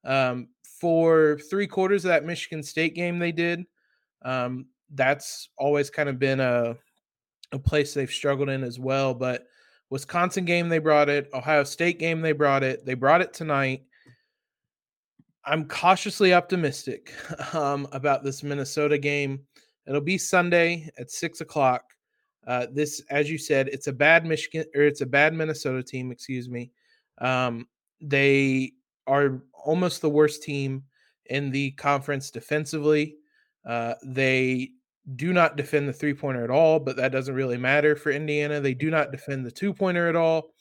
Um, 0.03 0.49
for 0.79 1.39
three 1.49 1.67
quarters 1.67 2.05
of 2.05 2.09
that 2.09 2.25
Michigan 2.25 2.63
State 2.63 2.95
game, 2.95 3.19
they 3.19 3.31
did. 3.31 3.65
Um, 4.23 4.65
that's 4.93 5.49
always 5.57 5.91
kind 5.91 6.09
of 6.09 6.17
been 6.17 6.39
a 6.39 6.75
a 7.51 7.59
place 7.59 7.93
they've 7.93 8.09
struggled 8.09 8.49
in 8.49 8.63
as 8.63 8.79
well. 8.79 9.13
But 9.13 9.45
Wisconsin 9.91 10.45
game, 10.45 10.67
they 10.67 10.79
brought 10.79 11.07
it. 11.07 11.29
Ohio 11.35 11.63
State 11.63 11.99
game, 11.99 12.21
they 12.21 12.31
brought 12.31 12.63
it. 12.63 12.83
They 12.83 12.95
brought 12.95 13.21
it 13.21 13.31
tonight. 13.31 13.83
I'm 15.45 15.67
cautiously 15.67 16.33
optimistic 16.33 17.13
um, 17.53 17.87
about 17.91 18.23
this 18.23 18.41
Minnesota 18.41 18.97
game. 18.97 19.41
It'll 19.85 20.01
be 20.01 20.17
Sunday 20.17 20.89
at 20.97 21.11
six 21.11 21.41
o'clock. 21.41 21.83
Uh, 22.47 22.67
this, 22.71 23.01
as 23.09 23.29
you 23.29 23.37
said, 23.37 23.67
it's 23.67 23.87
a 23.87 23.93
bad 23.93 24.25
Michigan 24.25 24.65
or 24.73 24.83
it's 24.83 25.01
a 25.01 25.05
bad 25.05 25.33
Minnesota 25.33 25.83
team. 25.83 26.11
Excuse 26.11 26.49
me. 26.49 26.71
Um, 27.19 27.67
they 28.01 28.71
are 29.05 29.43
almost 29.53 30.01
the 30.01 30.09
worst 30.09 30.43
team 30.43 30.83
in 31.25 31.51
the 31.51 31.71
conference 31.71 32.31
defensively. 32.31 33.15
Uh, 33.65 33.95
they 34.03 34.71
do 35.15 35.33
not 35.33 35.57
defend 35.57 35.87
the 35.87 35.93
three 35.93 36.13
pointer 36.13 36.43
at 36.43 36.49
all, 36.49 36.79
but 36.79 36.95
that 36.95 37.11
doesn't 37.11 37.35
really 37.35 37.57
matter 37.57 37.95
for 37.95 38.11
Indiana. 38.11 38.61
They 38.61 38.73
do 38.73 38.89
not 38.89 39.11
defend 39.11 39.45
the 39.45 39.51
two 39.51 39.73
pointer 39.73 40.07
at 40.07 40.15
all. 40.15 40.51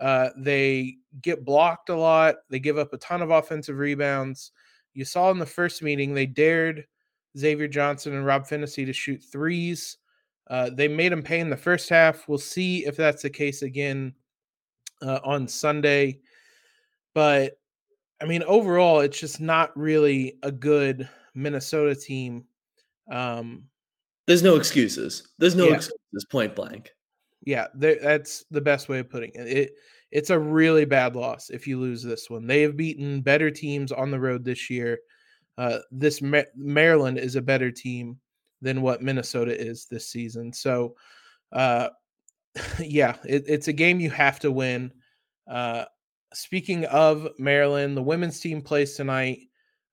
Uh, 0.00 0.30
they 0.36 0.96
get 1.22 1.44
blocked 1.44 1.88
a 1.88 1.96
lot. 1.96 2.36
They 2.50 2.58
give 2.58 2.78
up 2.78 2.92
a 2.92 2.98
ton 2.98 3.22
of 3.22 3.30
offensive 3.30 3.78
rebounds. 3.78 4.52
You 4.94 5.04
saw 5.04 5.30
in 5.30 5.38
the 5.38 5.46
first 5.46 5.82
meeting, 5.82 6.14
they 6.14 6.26
dared 6.26 6.84
Xavier 7.36 7.68
Johnson 7.68 8.14
and 8.14 8.24
Rob 8.24 8.44
Phinisee 8.46 8.86
to 8.86 8.92
shoot 8.92 9.22
threes. 9.30 9.98
Uh, 10.48 10.70
they 10.70 10.88
made 10.88 11.12
him 11.12 11.22
pay 11.22 11.40
in 11.40 11.50
the 11.50 11.56
first 11.56 11.88
half. 11.88 12.26
We'll 12.28 12.38
see 12.38 12.86
if 12.86 12.96
that's 12.96 13.22
the 13.22 13.30
case 13.30 13.62
again 13.62 14.14
uh, 15.02 15.20
on 15.24 15.46
Sunday. 15.46 16.20
But 17.14 17.58
I 18.20 18.24
mean, 18.24 18.42
overall, 18.44 19.00
it's 19.00 19.18
just 19.18 19.40
not 19.40 19.76
really 19.76 20.38
a 20.42 20.50
good 20.50 21.08
Minnesota 21.34 21.94
team. 21.94 22.44
Um, 23.10 23.64
There's 24.26 24.42
no 24.42 24.56
excuses. 24.56 25.28
There's 25.38 25.54
no 25.54 25.68
yeah. 25.68 25.74
excuses. 25.74 26.24
Point 26.30 26.54
blank. 26.56 26.90
Yeah, 27.44 27.68
that's 27.74 28.44
the 28.50 28.60
best 28.60 28.88
way 28.88 28.98
of 28.98 29.08
putting 29.08 29.30
it. 29.34 29.46
It 29.46 29.72
it's 30.10 30.30
a 30.30 30.38
really 30.38 30.86
bad 30.86 31.14
loss 31.14 31.50
if 31.50 31.66
you 31.66 31.78
lose 31.78 32.02
this 32.02 32.30
one. 32.30 32.46
They 32.46 32.62
have 32.62 32.76
beaten 32.76 33.20
better 33.20 33.50
teams 33.50 33.92
on 33.92 34.10
the 34.10 34.18
road 34.18 34.44
this 34.44 34.70
year. 34.70 34.98
Uh, 35.58 35.80
this 35.90 36.22
Ma- 36.22 36.42
Maryland 36.56 37.18
is 37.18 37.36
a 37.36 37.42
better 37.42 37.70
team 37.70 38.18
than 38.60 38.82
what 38.82 39.02
Minnesota 39.02 39.58
is 39.58 39.86
this 39.86 40.08
season. 40.08 40.52
So, 40.52 40.96
uh, 41.52 41.88
yeah, 42.80 43.16
it, 43.24 43.44
it's 43.46 43.68
a 43.68 43.72
game 43.72 44.00
you 44.00 44.10
have 44.10 44.40
to 44.40 44.50
win. 44.50 44.92
Uh, 45.48 45.84
speaking 46.32 46.84
of 46.86 47.28
Maryland, 47.38 47.96
the 47.96 48.02
women's 48.02 48.40
team 48.40 48.62
plays 48.62 48.94
tonight. 48.94 49.40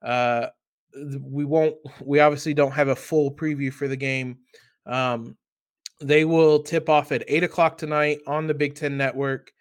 Uh, 0.02 0.48
we 1.22 1.46
won't. 1.46 1.76
We 2.02 2.20
obviously 2.20 2.54
don't 2.54 2.72
have 2.72 2.88
a 2.88 2.96
full 2.96 3.32
preview 3.32 3.72
for 3.72 3.88
the 3.88 3.98
game. 3.98 4.40
Um, 4.86 5.36
they 6.02 6.26
will 6.26 6.62
tip 6.62 6.90
off 6.90 7.12
at 7.12 7.24
eight 7.28 7.44
o'clock 7.44 7.78
tonight 7.78 8.20
on 8.28 8.48
the 8.48 8.54
Big 8.54 8.76
Ten 8.76 8.98
Network. 8.98 9.52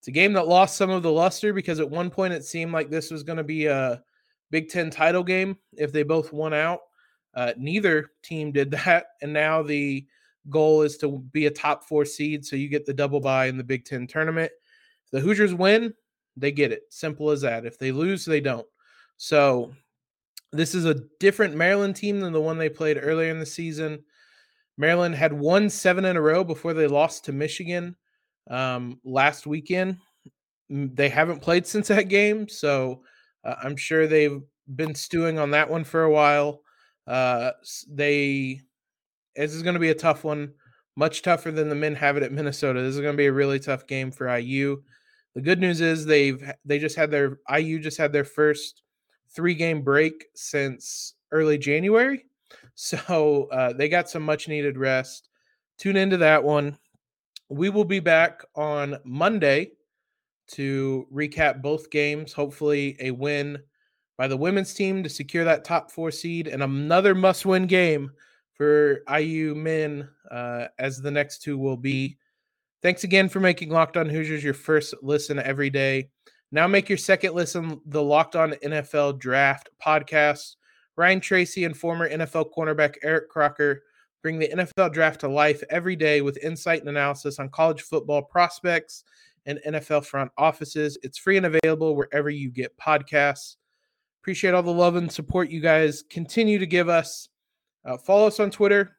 It's 0.00 0.08
a 0.08 0.12
game 0.12 0.34
that 0.34 0.48
lost 0.48 0.76
some 0.76 0.90
of 0.90 1.02
the 1.02 1.12
luster 1.12 1.52
because 1.52 1.80
at 1.80 1.88
one 1.88 2.10
point 2.10 2.34
it 2.34 2.44
seemed 2.44 2.72
like 2.72 2.90
this 2.90 3.10
was 3.10 3.22
going 3.22 3.38
to 3.38 3.44
be 3.44 3.66
a 3.66 4.02
Big 4.50 4.68
Ten 4.68 4.90
title 4.90 5.22
game 5.22 5.56
if 5.72 5.92
they 5.92 6.02
both 6.02 6.32
won 6.32 6.52
out. 6.52 6.80
Uh, 7.34 7.52
neither 7.56 8.10
team 8.22 8.52
did 8.52 8.70
that, 8.72 9.06
and 9.22 9.32
now 9.32 9.62
the 9.62 10.06
goal 10.50 10.82
is 10.82 10.96
to 10.98 11.18
be 11.32 11.46
a 11.46 11.50
top 11.50 11.84
four 11.84 12.04
seed, 12.04 12.44
so 12.44 12.56
you 12.56 12.68
get 12.68 12.86
the 12.86 12.94
double 12.94 13.20
bye 13.20 13.46
in 13.46 13.56
the 13.56 13.64
Big 13.64 13.84
Ten 13.84 14.06
tournament. 14.06 14.52
If 15.04 15.10
the 15.10 15.20
Hoosiers 15.20 15.54
win, 15.54 15.94
they 16.36 16.52
get 16.52 16.72
it. 16.72 16.82
Simple 16.90 17.30
as 17.30 17.42
that. 17.42 17.66
If 17.66 17.78
they 17.78 17.92
lose, 17.92 18.24
they 18.24 18.40
don't. 18.40 18.66
So 19.16 19.72
this 20.52 20.74
is 20.74 20.84
a 20.84 21.00
different 21.20 21.54
Maryland 21.54 21.96
team 21.96 22.20
than 22.20 22.32
the 22.32 22.40
one 22.40 22.58
they 22.58 22.68
played 22.68 22.98
earlier 23.00 23.30
in 23.30 23.40
the 23.40 23.46
season. 23.46 24.04
Maryland 24.76 25.14
had 25.14 25.32
won 25.32 25.70
seven 25.70 26.04
in 26.04 26.16
a 26.16 26.20
row 26.20 26.42
before 26.42 26.74
they 26.74 26.86
lost 26.86 27.24
to 27.24 27.32
Michigan 27.32 27.96
um, 28.50 29.00
last 29.04 29.46
weekend. 29.46 29.98
They 30.68 31.08
haven't 31.08 31.42
played 31.42 31.66
since 31.66 31.88
that 31.88 32.08
game, 32.08 32.48
so 32.48 33.02
uh, 33.44 33.54
I'm 33.62 33.76
sure 33.76 34.06
they've 34.06 34.42
been 34.74 34.94
stewing 34.94 35.38
on 35.38 35.50
that 35.52 35.70
one 35.70 35.84
for 35.84 36.04
a 36.04 36.10
while. 36.10 36.62
Uh, 37.06 37.50
they 37.88 38.60
this 39.36 39.54
is 39.54 39.62
going 39.62 39.74
to 39.74 39.80
be 39.80 39.90
a 39.90 39.94
tough 39.94 40.24
one, 40.24 40.52
much 40.96 41.22
tougher 41.22 41.50
than 41.50 41.68
the 41.68 41.74
men 41.74 41.94
have 41.94 42.16
it 42.16 42.22
at 42.22 42.32
Minnesota. 42.32 42.80
This 42.80 42.94
is 42.94 43.00
going 43.00 43.14
to 43.14 43.18
be 43.18 43.26
a 43.26 43.32
really 43.32 43.58
tough 43.58 43.86
game 43.86 44.10
for 44.10 44.34
IU. 44.36 44.82
The 45.34 45.40
good 45.40 45.60
news 45.60 45.80
is 45.80 46.06
they've 46.06 46.42
they 46.64 46.78
just 46.78 46.96
had 46.96 47.10
their 47.10 47.38
IU 47.54 47.80
just 47.80 47.98
had 47.98 48.12
their 48.12 48.24
first 48.24 48.82
three 49.34 49.54
game 49.54 49.82
break 49.82 50.26
since 50.34 51.14
early 51.32 51.58
January, 51.58 52.26
so 52.74 53.48
uh, 53.52 53.72
they 53.72 53.88
got 53.88 54.08
some 54.08 54.22
much 54.22 54.48
needed 54.48 54.78
rest. 54.78 55.28
Tune 55.76 55.96
into 55.96 56.16
that 56.18 56.42
one. 56.42 56.78
We 57.48 57.68
will 57.68 57.84
be 57.84 58.00
back 58.00 58.42
on 58.54 58.96
Monday 59.04 59.72
to 60.52 61.06
recap 61.12 61.60
both 61.60 61.90
games. 61.90 62.32
Hopefully, 62.32 62.96
a 63.00 63.10
win 63.10 63.58
by 64.16 64.28
the 64.28 64.36
women's 64.36 64.74
team 64.74 65.02
to 65.02 65.08
secure 65.08 65.44
that 65.44 65.64
top 65.64 65.90
four 65.90 66.10
seed 66.10 66.46
and 66.48 66.62
another 66.62 67.14
must 67.14 67.46
win 67.46 67.66
game 67.66 68.10
for 68.52 69.02
IU 69.12 69.54
men, 69.54 70.08
uh, 70.30 70.66
as 70.78 71.00
the 71.00 71.10
next 71.10 71.42
two 71.42 71.58
will 71.58 71.76
be. 71.76 72.16
Thanks 72.82 73.04
again 73.04 73.28
for 73.28 73.40
making 73.40 73.70
Locked 73.70 73.96
On 73.96 74.08
Hoosiers 74.08 74.44
your 74.44 74.54
first 74.54 74.94
listen 75.02 75.38
every 75.38 75.70
day. 75.70 76.10
Now 76.52 76.68
make 76.68 76.88
your 76.88 76.98
second 76.98 77.34
listen 77.34 77.80
the 77.86 78.02
Locked 78.02 78.36
On 78.36 78.52
NFL 78.52 79.18
Draft 79.18 79.70
podcast. 79.84 80.56
Ryan 80.96 81.18
Tracy 81.18 81.64
and 81.64 81.76
former 81.76 82.08
NFL 82.08 82.50
cornerback 82.56 82.94
Eric 83.02 83.28
Crocker 83.28 83.82
bring 84.22 84.38
the 84.38 84.48
NFL 84.48 84.92
draft 84.92 85.20
to 85.20 85.28
life 85.28 85.62
every 85.68 85.96
day 85.96 86.20
with 86.20 86.42
insight 86.42 86.80
and 86.80 86.88
analysis 86.88 87.38
on 87.38 87.48
college 87.48 87.82
football 87.82 88.22
prospects 88.22 89.04
and 89.46 89.60
NFL 89.66 90.06
front 90.06 90.30
offices. 90.38 90.96
It's 91.02 91.18
free 91.18 91.36
and 91.36 91.46
available 91.46 91.96
wherever 91.96 92.30
you 92.30 92.50
get 92.50 92.76
podcasts. 92.78 93.56
Appreciate 94.24 94.54
all 94.54 94.62
the 94.62 94.72
love 94.72 94.96
and 94.96 95.12
support 95.12 95.50
you 95.50 95.60
guys 95.60 96.02
continue 96.08 96.58
to 96.58 96.64
give 96.64 96.88
us. 96.88 97.28
Uh, 97.84 97.98
follow 97.98 98.26
us 98.26 98.40
on 98.40 98.50
Twitter 98.50 98.96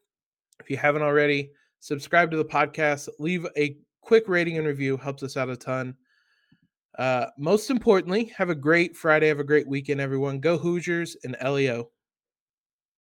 if 0.60 0.70
you 0.70 0.78
haven't 0.78 1.02
already. 1.02 1.50
Subscribe 1.80 2.30
to 2.30 2.38
the 2.38 2.46
podcast. 2.46 3.10
Leave 3.18 3.47
a 3.58 3.76
quick 4.02 4.26
rating 4.28 4.60
and 4.60 4.68
review. 4.68 4.97
Helps 4.97 5.24
us 5.24 5.36
out 5.36 5.49
a 5.49 5.58
ton. 5.58 5.95
Uh, 6.99 7.26
most 7.39 7.72
importantly, 7.72 8.26
have 8.38 8.52
a 8.52 8.56
great 8.56 8.95
Friday. 8.95 9.28
Have 9.28 9.39
a 9.39 9.43
great 9.43 9.68
weekend, 9.68 9.99
everyone. 9.99 10.39
Go 10.39 10.60
Hoosiers 10.60 11.18
and 11.24 11.36
LEO. 11.43 11.89